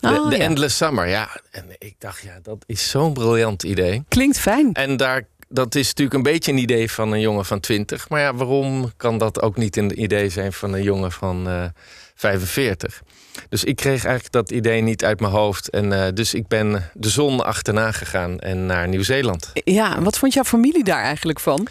[0.00, 0.42] De, Oh, de ja.
[0.42, 1.40] Endless Summer, ja.
[1.50, 4.04] En ik dacht, ja, dat is zo'n briljant idee.
[4.08, 4.72] Klinkt fijn.
[4.72, 8.08] En daar, dat is natuurlijk een beetje een idee van een jongen van 20.
[8.08, 11.64] Maar ja, waarom kan dat ook niet een idee zijn van een jongen van eh
[12.14, 13.02] 45?
[13.48, 15.70] Dus ik kreeg eigenlijk dat idee niet uit mijn hoofd.
[15.70, 19.50] En eh, dus ik ben de zon achterna gegaan en naar Nieuw-Zeeland.
[19.64, 21.66] Ja, en wat vond jouw familie daar eigenlijk van?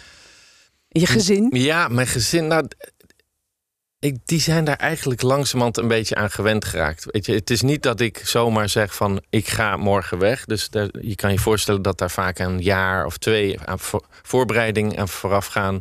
[0.88, 1.48] Je gezin?
[1.52, 2.66] Ja, mijn gezin, nou,
[4.00, 7.04] ik, die zijn daar eigenlijk langzamerhand een beetje aan gewend geraakt.
[7.10, 10.44] Weet je, het is niet dat ik zomaar zeg van ik ga morgen weg.
[10.44, 14.06] Dus daar, je kan je voorstellen dat daar vaak een jaar of twee aan voor-
[14.22, 15.74] voorbereiding aan vooraf gaan.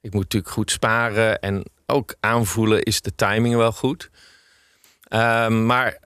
[0.00, 4.10] Ik moet natuurlijk goed sparen en ook aanvoelen is de timing wel goed.
[5.02, 5.98] Ehm, maar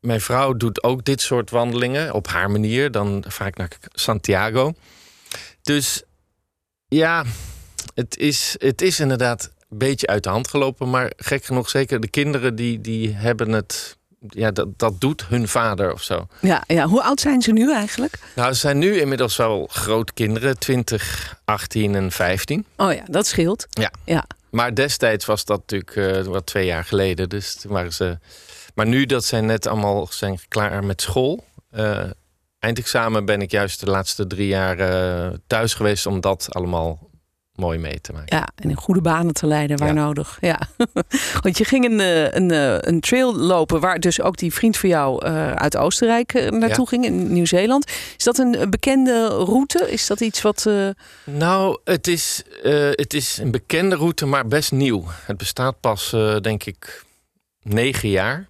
[0.00, 4.74] mijn vrouw doet ook dit soort wandelingen op haar manier, dan vaak naar Santiago.
[5.62, 6.02] Dus
[6.88, 7.24] ja,
[7.94, 10.90] het is, het is inderdaad een beetje uit de hand gelopen.
[10.90, 13.96] Maar gek genoeg, zeker de kinderen die, die hebben het.
[14.28, 16.26] Ja, dat, dat doet hun vader of zo.
[16.40, 18.18] Ja, ja, hoe oud zijn ze nu eigenlijk?
[18.36, 22.64] Nou, ze zijn nu inmiddels wel grootkinderen, 20, 18 en 15.
[22.76, 23.66] Oh ja, dat scheelt.
[23.70, 23.90] Ja.
[24.04, 27.28] Ja, Maar destijds was dat natuurlijk eh, wat twee jaar geleden.
[27.28, 28.18] Dus toen waren ze.
[28.74, 31.44] Maar nu dat zij net allemaal zijn klaar met school.
[31.70, 32.04] eh,
[32.58, 37.07] eindexamen ben ik juist de laatste drie jaar eh, thuis geweest om dat allemaal
[37.58, 38.36] mooi mee te maken.
[38.36, 39.94] ja, en in goede banen te leiden waar Ja.
[39.94, 40.38] nodig.
[40.40, 40.60] Ja.
[41.42, 44.76] Want je ging een, eh, een, eh, een trail lopen waar dus ook die vriend
[44.76, 46.84] van jou eh, uit Oostenrijk naartoe Ja.
[46.88, 47.90] ging, in Nieuw-Zeeland.
[48.16, 49.90] Is dat een bekende route?
[49.90, 50.66] Is dat iets wat.
[51.24, 52.42] Nou, het is,
[52.92, 55.04] het is een bekende route, maar best nieuw.
[55.24, 57.04] Het bestaat pas, denk ik,
[57.62, 58.48] negen jaar.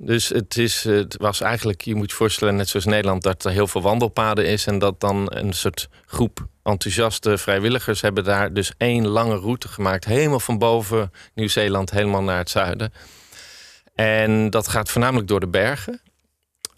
[0.00, 3.50] Dus het, is, het was eigenlijk, je moet je voorstellen, net zoals Nederland, dat er
[3.50, 4.66] heel veel wandelpaden is.
[4.66, 10.04] En dat dan een soort groep enthousiaste vrijwilligers hebben daar dus één lange route gemaakt.
[10.04, 12.92] Helemaal van boven Nieuw-Zeeland, helemaal naar het zuiden.
[13.94, 16.00] En dat gaat voornamelijk door de bergen.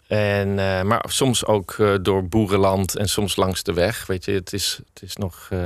[0.07, 4.05] En, eh, maar soms ook eh, door boerenland en soms langs de weg.
[4.05, 5.47] Weet je, het is, het is nog.
[5.49, 5.59] eh,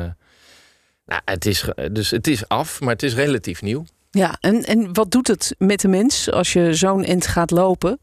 [1.06, 3.86] nou, het is, dus het is af, maar het is relatief nieuw.
[4.15, 7.99] Ja, en, en wat doet het met de mens als je zo'n end gaat lopen?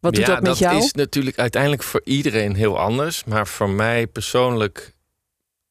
[0.00, 0.76] Wat doet ja, dat met jou?
[0.76, 3.24] is natuurlijk uiteindelijk voor iedereen heel anders.
[3.24, 4.94] Maar voor mij persoonlijk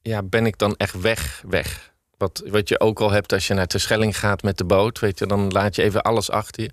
[0.00, 1.92] ja, ben ik dan echt weg, weg.
[2.16, 4.98] Wat, wat je ook al hebt als je naar Terschelling gaat met de boot.
[4.98, 6.70] Weet je, dan laat je even alles achter je.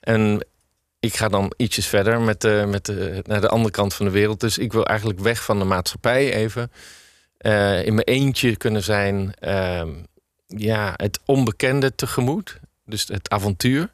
[0.00, 0.46] En
[1.00, 4.12] ik ga dan ietsjes verder met de, met de, naar de andere kant van de
[4.12, 4.40] wereld.
[4.40, 6.72] Dus ik wil eigenlijk weg van de maatschappij even.
[7.36, 9.34] Eh, in mijn eentje kunnen zijn.
[9.38, 9.90] ehm,
[10.56, 12.58] ja, het onbekende tegemoet.
[12.84, 13.92] Dus het avontuur.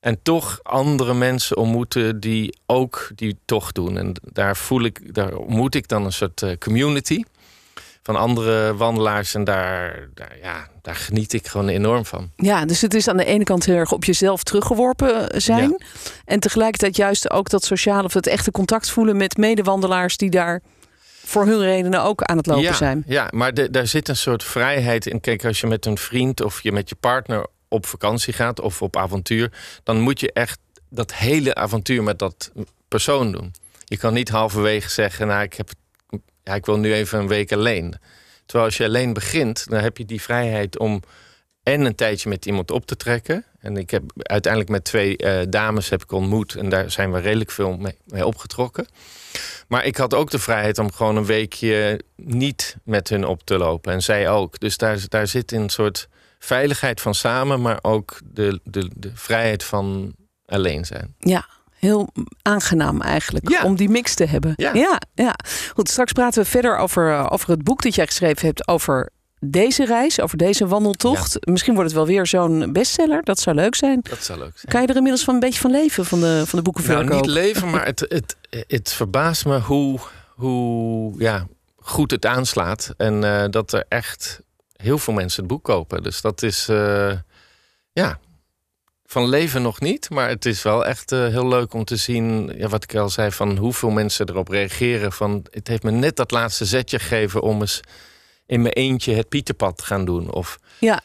[0.00, 3.98] En toch andere mensen ontmoeten die ook die tocht doen.
[3.98, 7.22] En daar voel ik, daar ontmoet ik dan een soort eh, community
[8.02, 9.34] van andere wandelaars.
[9.34, 12.30] En daar, daar, ja, daar geniet ik gewoon enorm van.
[12.36, 15.82] Ja, dus het is aan de ene kant heel erg op jezelf teruggeworpen zijn.
[16.24, 20.62] En tegelijkertijd juist ook dat sociale of het echte contact voelen met medewandelaars die daar
[21.30, 23.02] voor hun redenen ook aan het lopen ja, zijn.
[23.06, 25.20] Ja, maar de- daar zit een soort vrijheid in.
[25.20, 28.82] Kijk, als je met een vriend of je met je partner op vakantie gaat of
[28.82, 32.52] op avontuur, dan moet je echt dat hele avontuur met dat
[32.88, 33.52] persoon doen.
[33.84, 35.70] Je kan niet halverwege zeggen, nou, ik, heb,
[36.42, 37.94] ja, ik wil nu even een week alleen.
[38.46, 41.02] Terwijl als je alleen begint, dan heb je die vrijheid om
[41.62, 43.44] en een tijdje met iemand op te trekken.
[43.58, 47.18] En ik heb uiteindelijk met twee eh, dames heb ik ontmoet en daar zijn we
[47.18, 48.86] redelijk veel mee, mee opgetrokken.
[49.68, 53.58] Maar ik had ook de vrijheid om gewoon een weekje niet met hun op te
[53.58, 53.92] lopen.
[53.92, 54.58] En zij ook.
[54.60, 59.64] Dus daar, daar zit een soort veiligheid van samen, maar ook de, de, de vrijheid
[59.64, 60.14] van
[60.46, 61.14] alleen zijn.
[61.18, 61.46] Ja,
[61.78, 62.08] heel
[62.42, 63.64] aangenaam eigenlijk Ja.
[63.64, 64.52] om die mix te hebben.
[64.56, 64.74] Ja.
[64.74, 65.34] ja, ja.
[65.74, 69.10] Goed, straks praten we verder over, eh, over het boek dat jij geschreven hebt over
[69.40, 71.46] deze reis, over deze wandeltocht.
[71.46, 73.22] Misschien wordt het wel weer zo'n bestseller.
[73.24, 74.00] Dat zou leuk zijn.
[74.02, 74.72] Dat zou leuk zijn.
[74.72, 77.04] Kan je er inmiddels van een beetje van leven van de, van de boekenverkoop?
[77.08, 79.98] Nou, niet leven, maar het, het, het verbaast me hoe,
[80.34, 82.94] hoe ja, goed het aanslaat.
[82.96, 84.40] En eh, dat er echt
[84.76, 86.02] heel veel mensen het boek kopen.
[86.02, 87.12] Dus dat is, eh,
[87.92, 88.18] ja,
[89.06, 90.10] van leven nog niet.
[90.10, 93.08] Maar het is wel echt eh, heel leuk om te zien, ja, wat ik al
[93.08, 95.12] zei, van hoeveel mensen erop reageren.
[95.12, 97.80] Van, het heeft me net dat laatste zetje gegeven om eens
[98.50, 100.32] in mijn eentje het Pieterpad te gaan doen.
[100.32, 101.00] Of, Ja.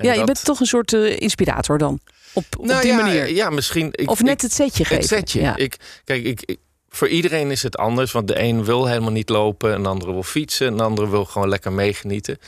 [0.00, 2.00] ja, je bent toch een soort eh, inspirator dan.
[2.32, 3.30] Op, op nou die ja, manier.
[3.34, 3.88] Ja, misschien.
[3.92, 4.96] Ik, of net ik- het setje geven.
[4.96, 5.40] het setje.
[5.40, 5.56] Ja.
[5.56, 8.12] Ik, kijk, ik, ik- voor iedereen is het anders.
[8.12, 9.72] Want de een wil helemaal niet lopen.
[9.74, 10.66] Een andere wil fietsen.
[10.66, 12.38] Een andere wil gewoon lekker meegenieten.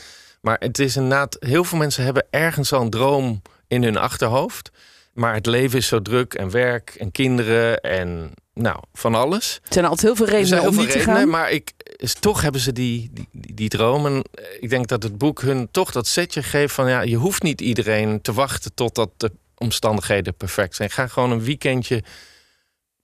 [0.41, 1.37] Maar het is inderdaad...
[1.39, 4.71] Heel veel mensen hebben ergens al een droom in hun achterhoofd.
[5.13, 6.33] Maar het leven is zo druk.
[6.33, 9.59] En werk en kinderen en nou, van alles.
[9.63, 11.29] Er zijn altijd heel veel redenen om niet te gaan.
[11.29, 11.71] Maar ik,
[12.03, 14.05] is, toch hebben ze die, die, die, die droom.
[14.05, 14.23] En
[14.59, 16.89] ik denk dat het boek hun toch dat setje geeft van...
[16.89, 20.89] ja, je hoeft niet iedereen te wachten totdat de omstandigheden perfect zijn.
[20.89, 22.03] Ga gewoon een weekendje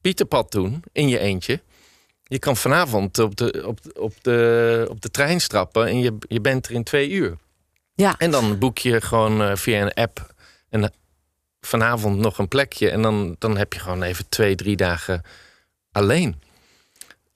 [0.02, 1.62] Pieterpad doen in je eentje.
[2.24, 6.42] Je kan vanavond op de, op, op de, op de trein strappen en je, je
[6.42, 7.38] bent er in twee uur.
[7.94, 8.16] Ja.
[8.18, 10.34] En dan boek je gewoon eh, via een app
[10.70, 10.90] en eh,
[11.62, 12.90] vanavond nog een plekje.
[12.90, 15.22] En dan, dan heb je gewoon even twee, drie dagen
[15.92, 16.42] alleen.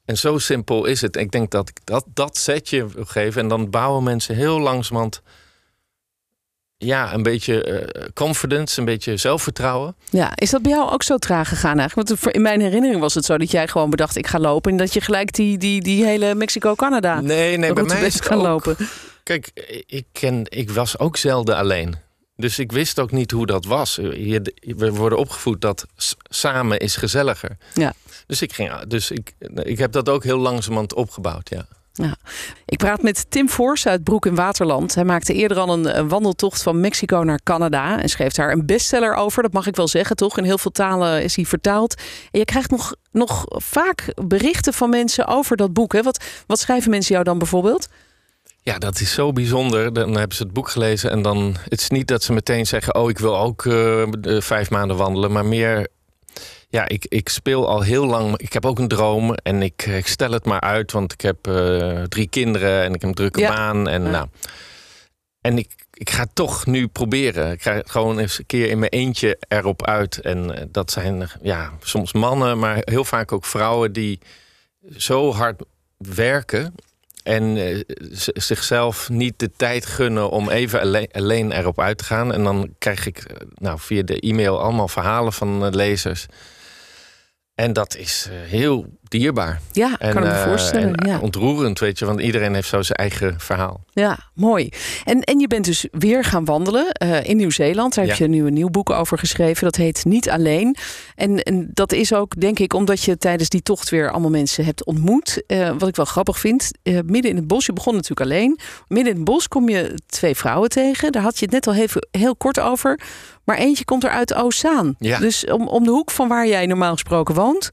[0.06, 1.16] En zo simpel is het.
[1.16, 3.42] Ik denk dat ik dat, dat setje wil geven.
[3.42, 5.22] En dan bouwen mensen heel langzamerhand...
[6.78, 9.96] Ja, een beetje eh, confidence, een beetje zelfvertrouwen.
[10.10, 12.10] Ja, is dat bij jou ook zo traag gegaan eigenlijk?
[12.10, 14.16] Want in mijn herinnering was het zo dat jij gewoon bedacht...
[14.16, 17.84] ik ga lopen en dat je gelijk die, die, die hele Mexico-Canada Nee, nee, bij
[17.84, 18.88] mij is het gaan ook, lopen.
[19.24, 19.52] Kijk,
[19.86, 21.96] ik, ken, ik was ook zelden alleen.
[22.36, 23.96] Dus ik wist ook niet hoe dat was.
[23.96, 25.86] Je, we worden opgevoed dat
[26.24, 27.58] samen is gezelliger.
[27.74, 27.94] Ja.
[28.28, 31.66] Dus ik, ging, dus ik, ik heb dat ook heel langzamerhand opgebouwd, ja.
[32.66, 34.96] Ik praat met Tim Voors uit Broek in Waterland.
[34.96, 38.66] Hij maakte eerder al een, een wandeltocht van Mexico naar Canada en schreef daar een
[38.66, 39.44] bestseller over.
[39.44, 40.38] Dat mag ik wel zeggen, toch?
[40.38, 42.02] In heel veel talen is hij vertaald.
[42.32, 45.94] En je krijgt nog, nog vaak berichten van mensen over dat boek.
[45.94, 46.04] Hè?
[46.04, 47.88] Wat, wat schrijven mensen jou dan bijvoorbeeld?
[48.64, 49.94] Ja, dat is zo bijzonder.
[49.94, 51.56] Dan hebben ze het boek gelezen en dan...
[51.70, 52.96] Het is niet dat ze meteen zeggen...
[52.96, 54.04] oh, ik wil ook eh,
[54.40, 55.32] vijf maanden wandelen.
[55.32, 55.88] Maar meer...
[56.70, 58.38] Ja, ik, ik speel al heel lang...
[58.38, 60.92] Ik heb ook een droom en ik, ik stel het maar uit...
[60.92, 63.56] want ik heb eh, drie kinderen en ik heb een drukke Ja.
[63.56, 63.88] baan.
[63.88, 64.10] En, Ja.
[64.10, 64.28] nou,
[65.42, 67.52] en ik, ik ga het toch nu proberen.
[67.52, 70.18] Ik ga gewoon eens een keer in mijn eentje erop uit.
[70.22, 73.94] En eh, dat zijn ja, soms mannen, maar heel vaak ook vrouwen...
[73.94, 74.20] die
[74.98, 75.62] zo hard
[75.98, 76.74] werken
[77.24, 77.80] en eh,
[78.34, 82.34] zichzelf niet de tijd gunnen om even alleen, erop uit te gaan.
[82.34, 86.26] En dan krijg ik eh, nou, via de e-mail allemaal verhalen van eh, lezers.
[87.56, 88.86] En dat is heel
[89.20, 89.62] dierbaar.
[89.72, 90.96] Ja, En, kan ik me eh, voorstellen.
[90.96, 91.20] en ja.
[91.20, 93.84] ontroerend, weet je, want iedereen heeft zo zijn eigen verhaal.
[93.92, 94.70] Ja, mooi.
[95.04, 97.96] En, en je bent dus weer gaan wandelen eh, in Nieuw-Zeeland.
[97.96, 99.64] Daar heb je nu een nieuw boek over geschreven.
[99.64, 100.76] Dat heet Niet Alleen.
[101.16, 104.66] En, en dat is ook, denk ik, omdat je tijdens die tocht weer allemaal mensen
[104.66, 105.44] hebt ontmoet.
[105.48, 106.72] Eh, wat ik wel grappig vind.
[106.84, 108.60] midden in het bos, je begon natuurlijk alleen.
[108.88, 111.12] Midden in het bos kom je twee vrouwen tegen.
[111.12, 113.00] Daar had je het net al even heel kort over.
[113.44, 114.96] Maar eentje komt er uit Ozaan.
[115.00, 115.20] Ja.
[115.20, 117.72] Dus om, om de hoek van waar jij normaal gesproken woont.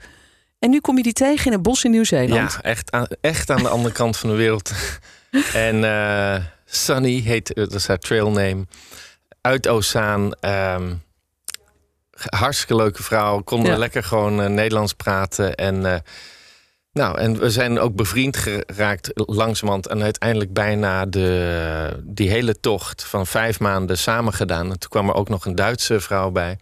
[0.61, 2.53] En nu kom je die tegen in een bos in Nieuw-Zeeland.
[2.53, 4.73] Ja, echt aan, echt aan de andere kant van de wereld.
[5.55, 8.66] en eh, Sunny heet, dat is haar trailname.
[9.40, 10.33] Uit Ozaan.
[10.35, 10.94] ehm,
[12.29, 13.40] hartstikke leuke vrouw.
[13.42, 13.79] Konden Ja.
[13.79, 15.55] lekker gewoon eh, Nederlands praten.
[15.55, 15.99] En, eh,
[16.92, 19.87] nou, en we zijn ook bevriend geraakt langzamerhand.
[19.87, 24.70] En uiteindelijk bijna de, die hele tocht van vijf maanden samen gedaan.
[24.70, 26.59] En toen kwam er ook nog een Duitse vrouw bij.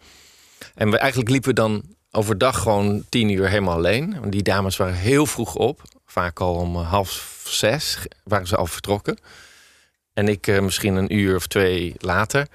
[0.74, 4.16] En we, eigenlijk liepen we dan overdag gewoon tien uur helemaal alleen.
[4.24, 5.82] Die dames waren heel vroeg op.
[6.06, 9.18] Vaak al om half zes waren ze al vertrokken.
[10.12, 12.46] En ik eh, misschien een uur of twee later.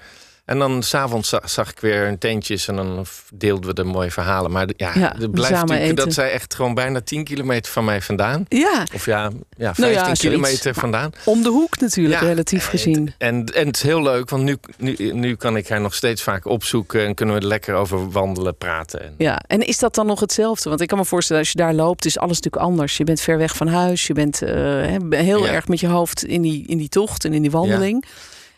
[0.44, 4.10] En dan s'avonds za- zag ik weer een tentjes en dan deelden we de mooie
[4.10, 4.50] verhalen.
[4.50, 5.96] Maar ja, Ja, het blijft natuurlijk eten.
[5.96, 8.44] dat zij echt gewoon bijna 10 kilometer van mij vandaan.
[8.48, 11.10] Ja, Of ja, ja 15 Nou ja, kilometer vandaan.
[11.24, 13.14] om de hoek natuurlijk, Ja, relatief gezien.
[13.18, 16.22] En, en het is heel leuk, want nu, nu, nu kan ik haar nog steeds
[16.22, 19.02] vaak opzoeken en kunnen we er lekker over wandelen, praten.
[19.02, 20.68] En, Ja, en is dat dan nog hetzelfde?
[20.68, 22.96] Want ik kan me voorstellen, als je daar loopt, is alles natuurlijk anders.
[22.96, 24.52] Je bent ver weg van huis, je bent eh,
[25.10, 25.52] heel Ja.
[25.52, 28.04] erg met je hoofd in die, in die tocht en in die wandeling.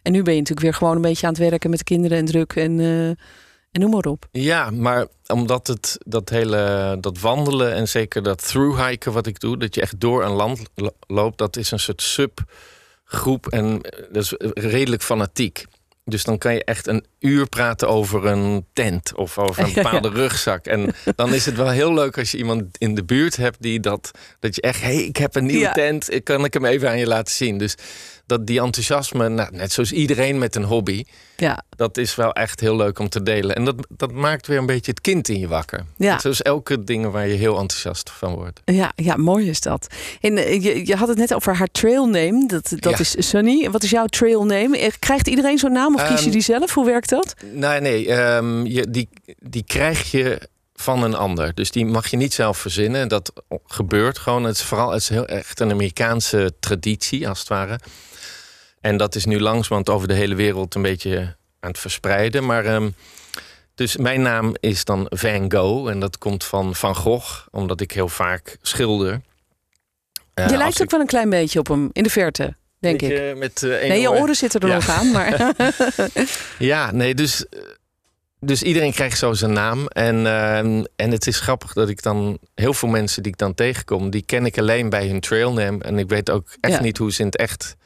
[0.07, 2.19] En nu ben je natuurlijk weer gewoon een beetje aan het werken met de kinderen
[2.19, 4.29] en druk en, eh, En noem maar op.
[4.33, 9.57] Ja, maar omdat het dat hele dat wandelen en zeker dat through-hiken wat ik doe,
[9.59, 14.03] dat je echt door een land lo- loopt, dat is een soort subgroep en eh,
[14.13, 15.65] dat is redelijk fanatiek.
[16.05, 19.75] Dus dan kan je echt een uur praten over een tent of over een Ja,
[19.77, 19.83] ja.
[19.83, 20.67] bepaalde rugzak.
[20.67, 23.81] En dan is het wel heel leuk als je iemand in de buurt hebt die
[23.81, 25.73] dat, dat je echt, hé, hey, ik heb een nieuwe Ja.
[25.73, 27.59] tent, ik- kan ik hem even aan je laten zien.
[27.59, 27.75] Dus
[28.27, 31.05] dat die enthousiasme, nou, net zoals iedereen met een hobby,
[31.37, 33.57] Ja, dat is wel echt heel leuk om te delen.
[33.57, 35.85] En dat, dat maakt weer een beetje het kind in je wakker.
[35.97, 36.19] Ja.
[36.19, 38.61] Zoals elke ding waar je heel enthousiast van wordt.
[38.65, 39.87] ja, ja mooi is dat.
[40.21, 42.47] En eh, je, je had het net over haar trailname.
[42.47, 42.99] Dat, dat Ja.
[42.99, 43.71] is Sunny.
[43.71, 44.79] Wat is jouw trailname?
[44.79, 46.75] Eh, Krijgt iedereen zo'n naam of kies je Ehm, die zelf?
[46.75, 47.35] Hoe werkt dat?
[47.53, 49.09] Nee, nee, ehm, je, die,
[49.39, 50.41] die krijg je
[50.75, 51.55] van een ander.
[51.55, 53.09] Dus die mag je niet zelf verzinnen.
[53.09, 53.33] Dat
[53.67, 54.45] gebeurt gewoon.
[54.45, 57.81] Het is vooral het is heel echt een Amerikaanse traditie, als het ware.
[58.87, 61.19] En dat is nu langzamerhand over de hele wereld een beetje
[61.61, 62.47] aan het verspreiden.
[62.47, 62.91] Maar ehm,
[63.75, 65.91] dus mijn naam is dan Van Gogh.
[65.91, 69.13] En dat komt van Van Gogh, omdat ik heel vaak schilder.
[69.13, 69.21] Eh,
[70.35, 73.03] je als lijkt ook ik- wel een klein beetje op hem in de verte, denk
[73.03, 73.37] ik.
[73.37, 74.17] Met, eh, Nee, je oor.
[74.21, 74.75] oren zitten er Ja.
[74.75, 75.53] nog aan, maar
[76.59, 77.61] Ja, nee, dus, eh,
[78.41, 79.87] dus iedereen krijgt zo zijn naam.
[79.87, 80.59] En, eh,
[80.97, 84.23] en het is grappig dat ik dan heel veel mensen die ik dan tegenkom, die
[84.23, 85.79] ken ik alleen bij hun trailname.
[85.85, 86.81] En ik weet ook echt Ja.
[86.83, 87.77] niet hoe ze in het echt.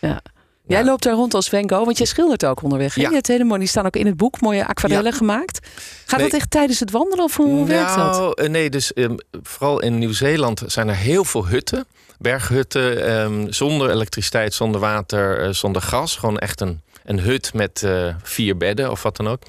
[0.00, 0.22] Ja.
[0.66, 2.94] Jij loopt daar rond als Van Gogh, want jij schildert ook onderweg.
[2.94, 3.08] Ja.
[3.08, 5.66] Je hebt hele mooie, die staan ook in het boek, mooie aquarellen gemaakt.
[6.06, 6.28] Gaat Nee.
[6.30, 8.12] dat echt tijdens het wandelen of hoe werkt dat?
[8.16, 11.86] Nou, eh, nee, dus ehm, vooral in Nieuw-Zeeland zijn er heel veel hutten.
[12.18, 16.16] Berghutten, ehm, zonder elektriciteit, zonder water, eh, zonder gas.
[16.16, 19.42] Gewoon echt een, een hut met eh, vier bedden of wat dan ook.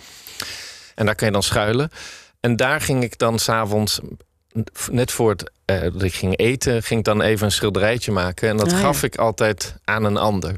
[0.95, 1.91] En daar kan je dan schuilen.
[2.39, 4.00] En daar ging ik dan s'avonds,
[4.91, 8.50] net voor het, dat ik ging eten, ging ik dan even een schilderijtje maken.
[8.50, 8.80] En dat Ah, ja.
[8.80, 10.56] gaf ik altijd aan een ander.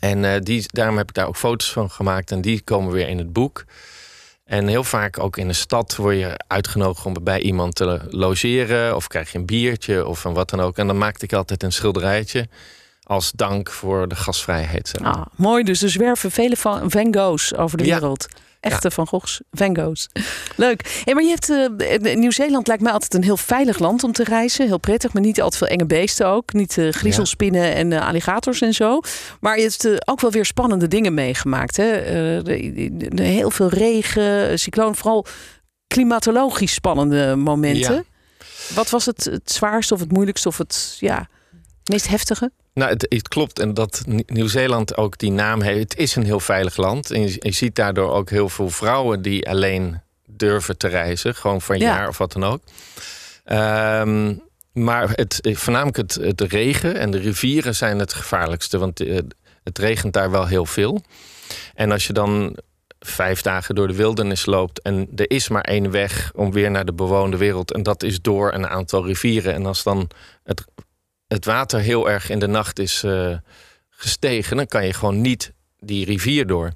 [0.00, 2.30] En eh, die, daarom heb ik daar ook foto's van gemaakt.
[2.30, 3.64] En die komen weer in het boek.
[4.44, 8.96] En heel vaak ook in een stad word je uitgenodigd om bij iemand te logeren.
[8.96, 10.78] Of krijg je een biertje of een wat dan ook.
[10.78, 12.48] En dan maakte ik altijd een schilderijtje.
[13.10, 14.92] Als dank voor de gasvrijheid.
[15.02, 17.98] Ah, mooi, dus er zwerven vele van Van Goghs over de Ja.
[17.98, 18.26] wereld.
[18.60, 20.08] Echte Van Goghs, Van Goghs.
[20.56, 21.00] Leuk.
[21.04, 21.50] Hey, maar je hebt,
[22.04, 24.66] eh, Nieuw-Zeeland lijkt mij altijd een heel veilig land om te reizen.
[24.66, 26.52] Heel prettig, maar niet al te veel enge beesten ook.
[26.52, 29.00] Niet eh, griezelspinnen en eh, alligators en zo.
[29.40, 31.76] Maar je hebt ook wel weer spannende dingen meegemaakt.
[31.76, 31.92] Hè?
[32.42, 35.26] De- de- de- heel veel regen, cycloon, vooral
[35.86, 38.04] klimatologisch spannende momenten.
[38.74, 41.28] Wat was het, het zwaarste of het moeilijkste of het ja,
[41.84, 42.50] meest heftige?
[42.74, 43.58] Nou, het, het klopt.
[43.58, 45.78] En dat Nieuw- Nieuw-Zeeland ook die naam heeft.
[45.78, 47.10] Het is een heel veilig land.
[47.10, 51.34] En je, je ziet daardoor ook heel veel vrouwen die alleen durven te reizen.
[51.34, 51.96] Gewoon voor een Ja.
[51.96, 52.62] jaar of wat dan ook.
[53.44, 54.34] Ehm,
[54.72, 58.78] maar het, voornamelijk het, het regen en de rivieren zijn het gevaarlijkste.
[58.78, 59.18] Want eh,
[59.64, 61.02] het regent daar wel heel veel.
[61.74, 62.56] En als je dan
[63.00, 64.82] vijf dagen door de wildernis loopt...
[64.82, 67.72] en er is maar één weg om weer naar de bewoonde wereld...
[67.72, 69.54] en dat is door een aantal rivieren.
[69.54, 70.10] En als dan
[70.44, 70.64] het,
[71.32, 73.36] het water heel erg in de nacht is eh,
[73.90, 74.56] gestegen...
[74.56, 76.72] dan kan je gewoon niet die rivier door.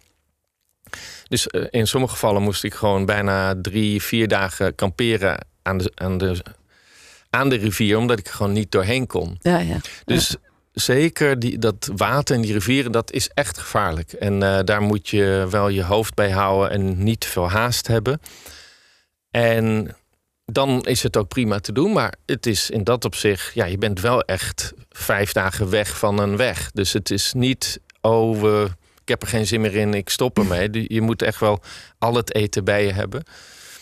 [1.28, 5.46] Dus eh, in sommige gevallen moest ik gewoon bijna drie, vier dagen kamperen...
[5.62, 6.42] aan de, aan de,
[7.30, 9.38] aan de rivier, omdat ik gewoon niet doorheen kon.
[9.40, 9.76] Ja, ja.
[10.04, 10.36] Dus
[10.72, 14.12] zeker die, dat water in die rivieren, dat is echt gevaarlijk.
[14.12, 18.20] En eh, daar moet je wel je hoofd bij houden en niet veel haast hebben.
[19.30, 19.96] En
[20.44, 21.92] dan is het ook prima te doen.
[21.92, 26.18] Maar het is in dat opzicht, ja, je bent wel echt vijf dagen weg van
[26.18, 26.70] een weg.
[26.70, 28.68] Dus het is niet, oh, we,
[29.02, 30.84] ik heb er geen zin meer in, ik stop ermee.
[30.92, 31.60] Je moet echt wel
[31.98, 33.22] al het eten bij je hebben.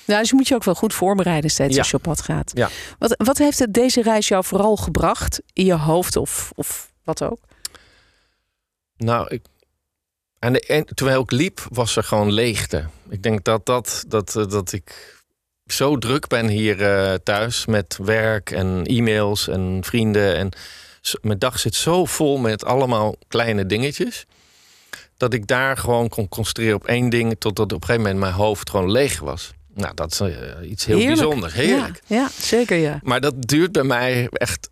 [0.04, 1.78] Ja, dus je moet je ook wel goed voorbereiden steeds Ja.
[1.80, 2.50] als je op pad gaat.
[2.54, 2.68] Ja.
[2.98, 7.22] Wat, wat heeft het deze reis jou vooral gebracht in je hoofd of, of wat
[7.22, 7.38] ook?
[8.96, 9.42] Nou, ik,
[10.38, 12.86] aan de, en, terwijl ik liep, was er gewoon leegte.
[13.08, 15.20] Ik denk dat, dat, dat, eh, dat ik
[15.72, 20.36] zo druk ben hier eh, thuis met werk en e-mails en vrienden.
[20.36, 20.48] En
[21.22, 24.26] mijn dag zit zo vol met allemaal kleine dingetjes.
[25.16, 27.36] Dat ik daar gewoon kon concentreren op één ding.
[27.38, 29.52] Totdat op een gegeven moment mijn hoofd gewoon leeg was.
[29.74, 31.20] Nou, dat is eh, iets heel Heerlijk.
[31.20, 31.52] bijzonders.
[31.52, 32.00] Heerlijk.
[32.06, 33.00] Ja, ja, zeker ja.
[33.02, 34.68] Maar dat duurt bij mij echt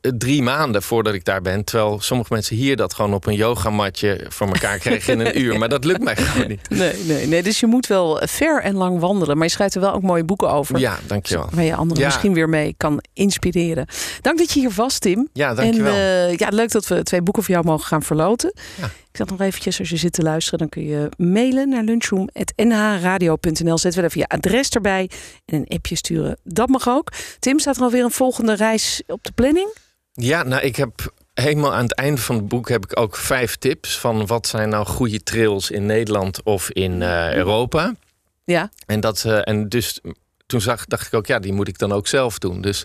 [0.00, 1.64] drie maanden voordat ik daar ben.
[1.64, 5.58] Terwijl sommige mensen hier dat gewoon op een yogamatje voor elkaar kregen in een uur.
[5.58, 6.68] Maar dat lukt mij gewoon niet.
[6.70, 7.42] Nee, nee, nee.
[7.42, 9.36] Dus je moet wel ver en lang wandelen.
[9.36, 10.78] Maar je schrijft er wel ook mooie boeken over.
[10.78, 11.48] Ja, dankjewel.
[11.52, 12.08] Waar je anderen Ja.
[12.08, 13.86] misschien weer mee kan inspireren.
[14.20, 15.28] Dank dat je hier was, Tim.
[15.32, 15.92] Ja, dankjewel.
[15.94, 18.52] En eh, ja, leuk dat we twee boeken voor jou mogen gaan verloten.
[18.80, 18.90] Ja.
[19.12, 23.78] Ik zat nog eventjes, als je zit te luisteren, dan kun je mailen naar lunchroom.nhradio.nl.
[23.78, 25.10] Zet wel even je adres erbij
[25.44, 26.38] en een appje sturen.
[26.44, 27.12] Dat mag ook.
[27.38, 29.74] Tim, staat er alweer een volgende reis op de planning?
[30.12, 33.56] Ja, nou, ik heb helemaal aan het einde van het boek heb ik ook vijf
[33.56, 37.94] tips van wat zijn nou goede trails in Nederland of in eh, Europa.
[38.44, 38.70] Ja.
[38.86, 40.00] En, dat, eh, en dus
[40.46, 42.60] toen zag, dacht ik ook, ja, die moet ik dan ook zelf doen.
[42.60, 42.84] Dus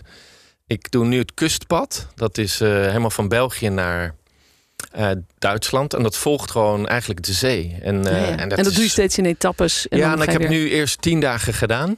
[0.66, 2.06] ik doe nu het kustpad.
[2.14, 4.14] Dat is eh, helemaal van België naar
[4.92, 5.94] eh, Duitsland.
[5.94, 7.76] En dat volgt gewoon eigenlijk de zee.
[7.82, 8.36] En, eh, Ja, ja.
[8.36, 9.88] En dat, is- doe je steeds in etappes.
[9.88, 11.96] En ja, en ik heb weer- nu eerst tien dagen gedaan.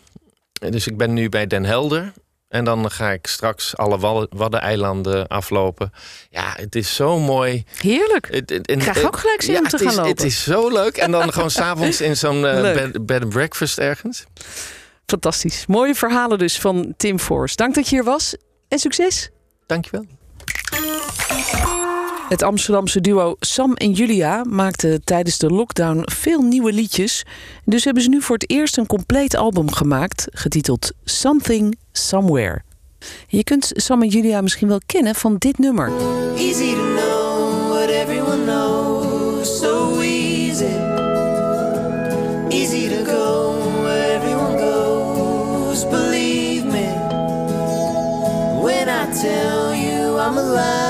[0.70, 2.12] Dus ik ben nu bij Den Helder.
[2.48, 5.92] En dan ga ik straks alle Waddeneilanden aflopen.
[6.30, 7.64] Ja, het is zo mooi.
[7.80, 8.26] Heerlijk.
[8.30, 10.10] Het- het- en- Ik krijg ook gelijk zin ja, om te gaan is, lopen.
[10.10, 10.96] Het is zo leuk.
[10.96, 14.24] En dan gewoon s'avonds in zo'n eh, bed, bed and breakfast ergens.
[15.06, 15.64] Fantastisch.
[15.66, 17.56] Mooie verhalen dus van Tim Force.
[17.56, 18.34] Dank dat je hier was
[18.68, 19.30] en succes.
[19.66, 20.06] Dankjewel.
[22.30, 27.24] Het Amsterdamse duo Sam en Julia maakte tijdens de lockdown veel nieuwe liedjes.
[27.64, 32.62] Dus hebben ze nu voor het eerst een compleet album gemaakt, getiteld Something Somewhere.
[33.26, 35.92] Je kunt Sam en Julia misschien wel kennen van dit nummer.
[36.36, 39.58] Easy to know what everyone knows.
[39.58, 40.76] So easy.
[42.48, 45.88] Easy to go where everyone goes.
[45.88, 46.88] Believe me
[48.62, 50.80] when I tell you I'm a liar.
[50.80, 50.89] I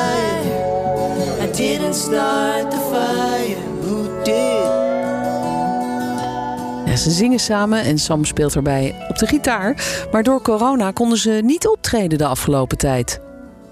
[1.90, 3.56] didn't start the fire.
[3.80, 4.68] Who did?
[6.86, 10.04] Ja, ze zingen samen en Sam speelt erbij op de gitaar.
[10.12, 13.20] Maar door corona konden ze niet optreden de afgelopen tijd.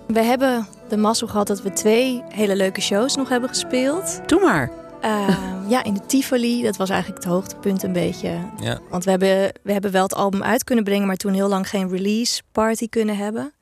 [0.06, 4.20] We hebben de mazzel gehad dat we twee hele leuke shows nog hebben gespeeld.
[4.26, 4.70] Doe maar.
[5.04, 5.28] Uh,
[5.74, 8.38] ja, in de Tivoli, dat was eigenlijk het hoogtepunt een beetje.
[8.60, 8.78] Ja.
[8.90, 11.68] Want we hebben, we hebben wel het album uit kunnen brengen, maar toen heel lang
[11.68, 13.52] geen release party kunnen hebben.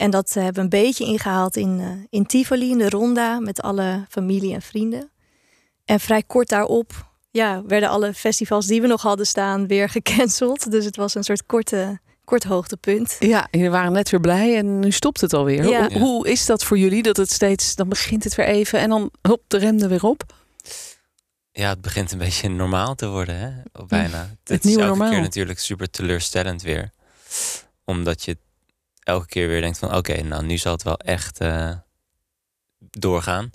[0.00, 3.62] En dat hebben we een beetje ingehaald in, uh, in Tivoli, in de Ronda, met
[3.62, 5.10] alle familie en vrienden.
[5.84, 10.70] En vrij kort daarop ja, werden alle festivals die we nog hadden staan weer gecanceld.
[10.70, 13.16] Dus het was een soort korte, kort hoogtepunt.
[13.18, 15.68] Ja, jullie waren net weer blij en nu stopt het alweer.
[15.68, 15.88] Ja.
[15.88, 17.02] Hoe, hoe is dat voor jullie?
[17.02, 20.04] Dat het steeds, dan begint het weer even en dan hop, de rem er weer
[20.04, 20.22] op.
[21.52, 23.50] Ja, het begint een beetje normaal te worden, hè?
[23.86, 24.36] Bijna.
[24.44, 25.10] Het, nieuwe is elke normaal.
[25.10, 26.90] keer natuurlijk super teleurstellend weer.
[27.84, 28.36] Omdat je
[29.10, 29.96] elke keer weer denkt van...
[29.96, 31.70] oké, nou nu zal het wel echt eh,
[32.78, 33.50] doorgaan.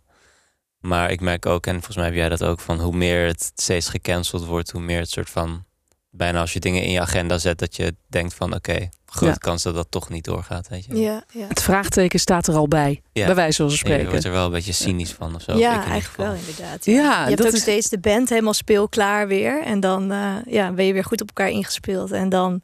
[0.79, 2.59] Maar ik merk ook, en volgens mij heb jij dat ook...
[2.59, 4.71] van hoe meer het steeds gecanceld wordt...
[4.71, 5.65] hoe meer het soort van...
[6.09, 7.57] bijna als je dingen in je agenda zet...
[7.59, 9.37] dat je denkt van oké, grote Ja.
[9.37, 10.95] kans dat dat toch niet doorgaat, weet je.
[10.95, 11.47] Ja, ja.
[11.47, 13.25] Het vraagteken staat er al bij, Ja.
[13.25, 14.09] bij wijze van Ja, je spreken.
[14.09, 15.57] wordt er wel een beetje cynisch van of zo.
[15.57, 16.85] Ja, eigenlijk wel inderdaad.
[16.85, 19.63] Ja, je hebt dat ook is- steeds de band helemaal speelklaar weer.
[19.63, 22.11] En dan eh, ja, ben je weer goed op elkaar ingespeeld.
[22.11, 22.61] En dan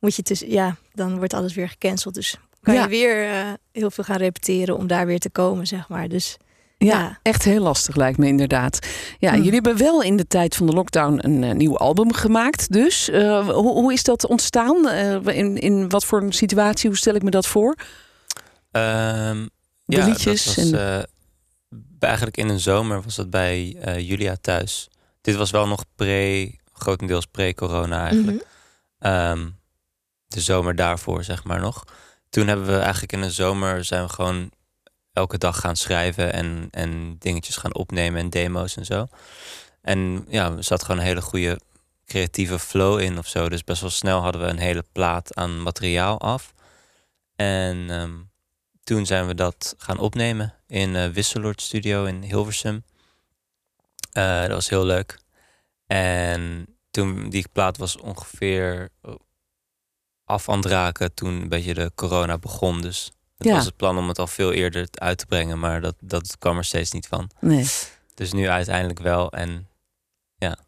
[0.00, 2.14] moet je dus, ja, dan wordt alles weer gecanceld.
[2.14, 2.82] Dus kan Ja.
[2.82, 6.08] je weer eh, heel veel gaan repeteren om daar weer te komen, zeg maar.
[6.08, 6.36] Dus
[6.80, 7.18] Ja, Ja.
[7.22, 8.78] echt heel lastig lijkt me inderdaad.
[9.18, 9.36] Ja, Hm.
[9.36, 12.72] jullie hebben wel in de tijd van de lockdown een eh, nieuw album gemaakt.
[12.72, 14.88] Dus eh, hoe, hoe is dat ontstaan?
[14.88, 16.88] Eh, in, in wat voor een situatie?
[16.88, 17.74] Hoe stel ik me dat voor?
[18.70, 19.46] Ehm,
[19.84, 21.02] De ja, liedjes Dat was, en- eh,
[21.98, 24.88] eigenlijk in een zomer was dat bij eh, Julia thuis.
[25.20, 28.36] Dit was wel nog pre, grotendeels pre-corona eigenlijk.
[28.98, 29.12] mhm.
[29.12, 29.46] Ehm,
[30.28, 31.84] de zomer daarvoor, zeg maar nog.
[32.30, 34.50] Toen hebben we eigenlijk in de zomer zijn we gewoon
[35.12, 39.08] elke dag gaan schrijven en, en dingetjes gaan opnemen en demo's en zo.
[39.82, 41.60] En ja, er zat gewoon een hele goede
[42.06, 43.48] creatieve flow in of zo.
[43.48, 46.54] Dus best wel snel hadden we een hele plaat aan materiaal af.
[47.36, 48.14] En ehm,
[48.84, 52.84] toen zijn we dat gaan opnemen in eh Wisseloord Studio in Hilversum.
[54.12, 55.18] Eh, dat was heel leuk.
[55.86, 58.88] En toen die plaat was ongeveer
[60.28, 62.80] af aan het raken toen een beetje de corona begon.
[62.80, 63.54] Dus het Ja.
[63.54, 66.56] was het plan om het al veel eerder uit te brengen, maar dat, dat kwam
[66.56, 67.30] er steeds niet van.
[67.40, 67.66] Nee.
[68.14, 69.66] Dus nu uiteindelijk wel en
[70.36, 70.58] ja,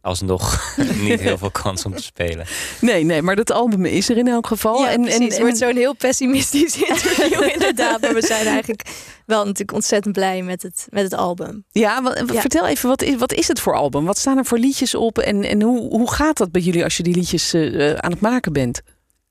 [0.00, 0.74] alsnog
[1.08, 2.46] niet heel veel kans om te spelen.
[2.80, 4.82] nee, nee, maar dat album is er in elk geval.
[4.82, 5.18] ja, en, precies.
[5.20, 8.00] en, Het wordt zo'n heel pessimistisch interview inderdaad.
[8.00, 8.82] Maar we zijn eigenlijk
[9.26, 11.64] wel natuurlijk ontzettend blij met het, met het album.
[11.70, 12.40] ja, wa- Ja.
[12.40, 14.04] vertel even, wat is, wat is het voor album?
[14.04, 15.18] Wat staan er voor liedjes op?
[15.18, 18.10] En, en hoe, hoe gaat dat bij jullie als je die liedjes eh, eh, aan
[18.10, 18.80] het maken bent?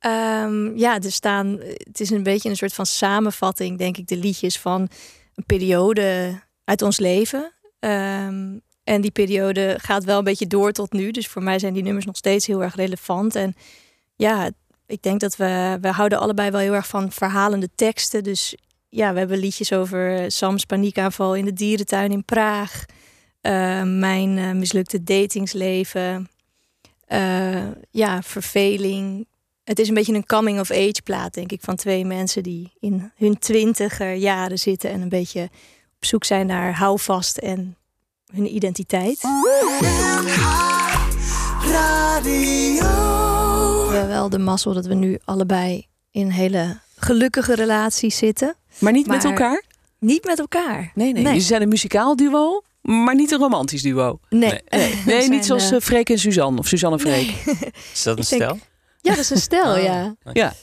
[0.08, 1.60] Ehm, ja, er staan.
[1.78, 4.90] Het is een beetje een soort van samenvatting, denk ik, de liedjes van
[5.36, 7.52] een periode uit ons leven.
[7.80, 11.12] Ehm, en die periode gaat wel een beetje door tot nu.
[11.12, 13.36] Dus voor mij zijn die nummers nog steeds heel erg relevant.
[13.36, 13.56] En
[14.16, 14.50] ja,
[14.86, 18.24] ik denk dat we, we houden allebei wel heel erg van verhalende teksten.
[18.24, 18.56] Dus
[18.90, 22.86] ja, we hebben liedjes over Sams paniekaanval in de dierentuin in Praag.
[23.42, 26.30] eh, mijn eh, mislukte datingsleven.
[27.08, 29.28] eh, ja, verveling.
[29.68, 32.72] Het is een beetje een coming of age plaat, denk ik, van twee mensen die
[32.80, 35.44] in hun twintiger jaren zitten en een beetje
[35.96, 37.78] op zoek zijn naar houvast en
[38.34, 39.22] hun identiteit.
[43.88, 48.56] We hebben wel de mazzel dat we nu allebei in een hele gelukkige relatie zitten.
[48.80, 49.64] Maar niet met elkaar?
[50.00, 50.92] Niet met elkaar.
[50.96, 51.14] Nee, nee.
[51.14, 51.24] Nee.
[51.24, 54.20] Jullie zijn een muzikaal duo, maar niet een romantisch duo.
[54.30, 54.62] Nee,
[55.06, 55.30] Nee.
[55.30, 57.56] Niet zoals eh, eh, Freek en Suzanne of Suzanne en Freek.
[57.94, 58.60] Is dat een stel?
[59.10, 60.16] Ja, dat is een stel, Oh, ja.
[60.34, 60.54] Ja,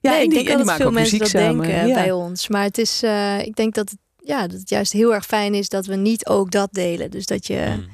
[0.00, 1.66] ja nee, ik die, denk dat maken veel ook mensen muziek dat samen.
[1.66, 1.94] denken ja.
[1.94, 2.48] bij ons.
[2.48, 5.54] Maar het is, eh, ik denk dat het, ja, dat het juist heel erg fijn
[5.54, 7.10] is dat we niet ook dat delen.
[7.10, 7.86] Dus dat je Hmm.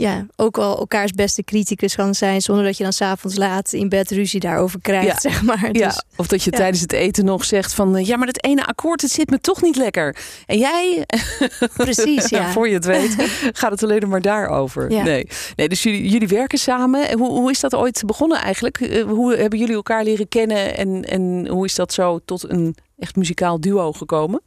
[0.00, 2.40] Ja, ook wel elkaars beste criticus kan zijn...
[2.40, 5.30] zonder dat je dan s'avonds laat in bed ruzie daarover krijgt, Ja.
[5.30, 5.68] zeg maar.
[5.72, 6.56] Ja, Dus, of dat je ja.
[6.56, 7.96] tijdens het eten nog zegt van...
[7.96, 10.16] eh, ja, maar dat ene akkoord, het zit me toch niet lekker.
[10.46, 11.06] En jij,
[11.76, 12.50] precies, ja.
[12.52, 13.14] voor je het weet,
[13.52, 14.90] gaat het alleen maar daarover.
[14.90, 15.02] Ja.
[15.02, 15.26] Nee.
[15.56, 17.08] nee, dus jullie, jullie werken samen.
[17.08, 18.80] En Hoe, hoe is dat ooit begonnen eigenlijk?
[18.80, 20.76] Eh, Hoe hebben jullie elkaar leren kennen?
[20.76, 24.40] En, en hoe is dat zo tot een echt muzikaal duo gekomen?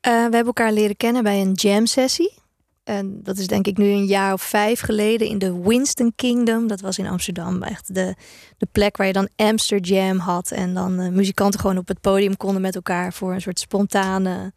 [0.00, 2.32] Eh, we hebben elkaar leren kennen bij een jam sessie.
[2.84, 6.66] En dat is denk ik nu een jaar of vijf geleden in de Winston Kingdom.
[6.66, 7.62] Dat was in Amsterdam.
[7.62, 8.14] Echt de,
[8.58, 10.50] de plek waar je dan Amsterdam had.
[10.50, 14.52] En dan eh, muzikanten gewoon op het podium konden met elkaar voor een soort spontane,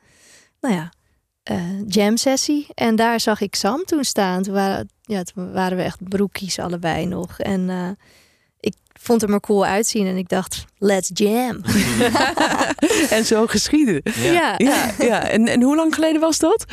[0.61, 0.91] nou ja,
[1.43, 2.67] eh, jam sessie.
[2.73, 4.43] En daar zag ik Sam toen staan.
[4.43, 7.39] Toen waren, ja, toen waren we echt broekies allebei nog.
[7.39, 7.89] En eh,
[8.59, 10.07] ik vond hem er cool uitzien.
[10.07, 11.61] En ik dacht, let's jam.
[13.17, 14.01] en zo geschieden.
[14.03, 14.31] Ja.
[14.31, 14.55] ja.
[14.57, 15.29] Ja, ja.
[15.29, 16.65] En, en hoe lang geleden was dat?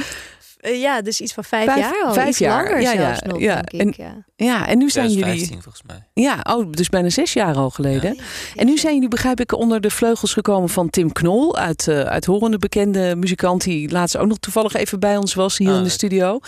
[0.62, 2.12] Eh, ja, dus iets van vijf, Vijf- jaar al.
[2.14, 3.54] vijf iets jaar, langer ja, ja, zelfs nog, ja.
[3.62, 3.98] denk ik.
[3.98, 4.24] En- ja.
[4.36, 5.22] Ja, en nu zijn jullie...
[5.22, 6.24] 2015 volgens mij.
[6.24, 8.18] Ja, oh, dus bijna zes jaar al geleden.
[8.54, 11.56] En nu zijn jullie, begrijp ik, onder de vleugels gekomen van Tim Knol.
[11.56, 13.62] Uit, eh uit Horende bekende muzikant.
[13.62, 16.38] Die laatst ook nog toevallig even bij ons was hier Ah, in de studio.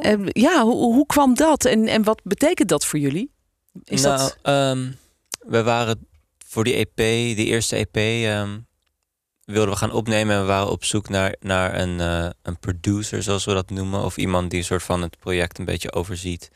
[0.00, 1.64] En ja, hoe, hoe kwam dat?
[1.64, 3.30] En, en wat betekent dat voor jullie?
[3.84, 4.36] Is nou, dat...
[4.42, 4.90] ehm,
[5.38, 6.06] we waren
[6.46, 6.96] voor die EP,
[7.36, 8.58] die eerste EP, ehm,
[9.44, 10.34] wilden we gaan opnemen.
[10.34, 14.00] En we waren op zoek naar, naar een, eh, een producer, zoals we dat noemen.
[14.04, 16.50] Of iemand die een soort van het project een beetje overziet.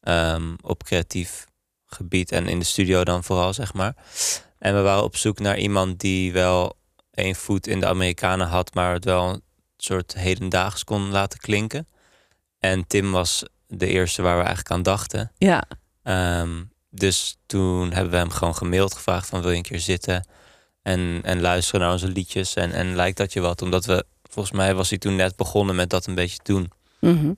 [0.00, 1.46] ehm, op creatief
[1.86, 3.94] gebied en in de studio dan vooral, zeg maar.
[4.58, 6.76] En we waren op zoek naar iemand die wel
[7.10, 9.42] één voet in de Amerikanen had, maar het wel een
[9.76, 11.88] soort hedendaags kon laten klinken.
[12.58, 15.32] En Tim was de eerste waar we eigenlijk aan dachten.
[15.38, 15.64] Ja,
[16.02, 20.28] Ehm, dus toen hebben we hem gewoon gemaild gevraagd van wil je een keer zitten
[20.84, 23.62] en, en luisteren naar onze liedjes en, en lijkt dat je wat?
[23.62, 26.70] Omdat we, volgens mij was hij toen net begonnen met dat een beetje te doen.
[27.00, 27.32] Mhm.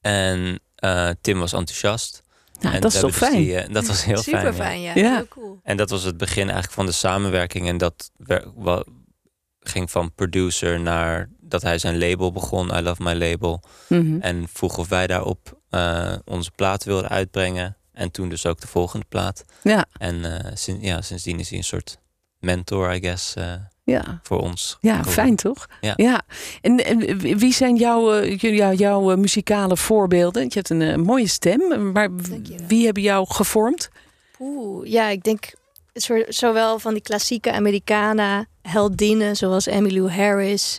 [0.00, 2.22] En eh, Tim was enthousiast.
[2.60, 3.44] Nou, en dat is toch hebben dus fijn?
[3.44, 4.54] die, eh, dat was heel Super fijn.
[4.54, 4.92] fijn, ja.
[4.94, 5.02] ja.
[5.02, 5.14] Ja.
[5.16, 5.60] Heel cool.
[5.62, 7.68] En dat was het begin eigenlijk van de samenwerking.
[7.68, 8.10] En dat
[9.60, 13.62] ging van producer naar dat hij zijn label begon, I Love My Label.
[13.88, 14.20] Mhm.
[14.20, 17.76] En vroeg of wij daarop eh, onze plaat wilden uitbrengen.
[17.92, 19.44] En toen dus ook de volgende plaat.
[19.62, 21.98] Ja, En eh, sinds, ja, sindsdien is hij een soort
[22.40, 23.52] mentor, I guess, eh,
[23.84, 24.20] ja.
[24.22, 24.76] voor ons.
[24.80, 25.12] Ja, geworden.
[25.12, 25.66] fijn toch?
[25.80, 26.22] Ja.
[26.60, 30.42] En, en wie zijn jouw, eh, jou- jouw eh, muzikale voorbeelden?
[30.42, 32.08] Je hebt een mooie stem, maar
[32.66, 33.88] wie hebben jou gevormd?
[34.38, 35.52] Oeh, ja, ik denk
[35.94, 40.78] zo- zowel van die klassieke Americana heldinnen zoals Emmylou Harris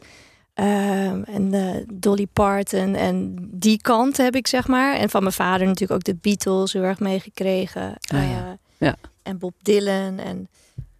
[0.54, 4.96] ehm, en eh, Dolly Parton en die kant heb ik zeg maar.
[4.96, 7.96] En van mijn vader natuurlijk ook de Beatles heel erg meegekregen.
[8.14, 8.58] Ah, ja.
[8.78, 8.96] Ja.
[9.24, 10.48] En Bob Dylan en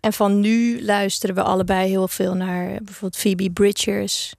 [0.02, 4.34] en van nu luisteren we allebei heel veel naar bijvoorbeeld Phoebe Bridgers,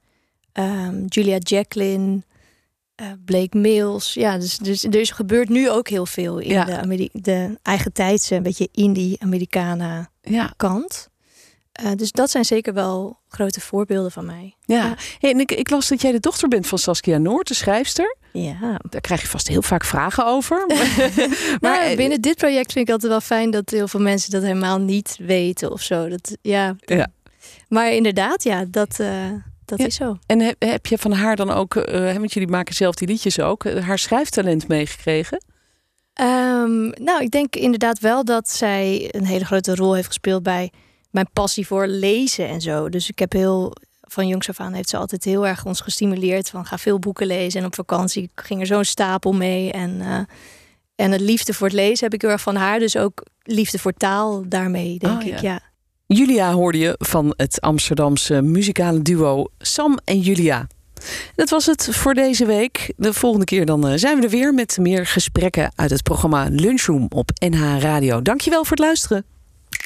[0.52, 2.22] ehm, Julia Jacqueline,
[2.94, 4.14] eh, Blake Mills.
[4.14, 6.64] Ja, dus, dus er is, gebeurt nu ook heel veel in Ja.
[6.64, 11.08] de, Ameri- de eigen tijdse, een beetje indie-Americana Ja, kant.
[11.72, 14.54] Eh, dus dat zijn zeker wel grote voorbeelden van mij.
[14.64, 14.76] ja.
[14.76, 14.94] Ja.
[15.18, 18.16] Hey, en ik, ik las dat jij de dochter bent van Saskia Noord, de schrijfster.
[18.32, 18.80] Ja.
[18.90, 20.64] Daar krijg je vast heel vaak vragen over.
[20.66, 24.30] maar Maar eh, binnen dit project vind ik altijd wel fijn dat heel veel mensen
[24.30, 26.08] dat helemaal niet weten of zo.
[26.08, 26.76] Dat, ja.
[26.80, 27.06] Ja.
[27.68, 29.30] Maar inderdaad, ja, dat, eh,
[29.64, 29.86] dat Ja.
[29.86, 30.18] is zo.
[30.26, 33.64] En heb, heb je van haar dan ook, want jullie maken zelf die liedjes ook,
[33.80, 35.44] haar schrijftalent meegekregen?
[36.12, 40.70] Ehm, nou, ik denk inderdaad wel dat zij een hele grote rol heeft gespeeld bij
[41.12, 42.88] mijn passie voor lezen en zo.
[42.88, 46.48] Dus ik heb heel van jongs af aan heeft ze altijd heel erg ons gestimuleerd
[46.50, 50.18] van ga veel boeken lezen en op vakantie ging er zo'n stapel mee en eh,
[50.94, 53.78] en het liefde voor het lezen heb ik heel erg van haar, dus ook liefde
[53.78, 55.40] voor taal daarmee denk Oh, ik.
[55.40, 55.40] ja.
[55.52, 55.60] Ja.
[56.06, 60.66] Julia hoorde je van het Amsterdamse muzikale duo Sam en Julia.
[61.34, 62.92] Dat was het voor deze week.
[62.96, 66.46] De volgende keer dan eh, zijn we er weer met meer gesprekken uit het programma
[66.50, 68.22] Lunchroom op NH Radio.
[68.22, 69.24] Dankjewel voor het luisteren.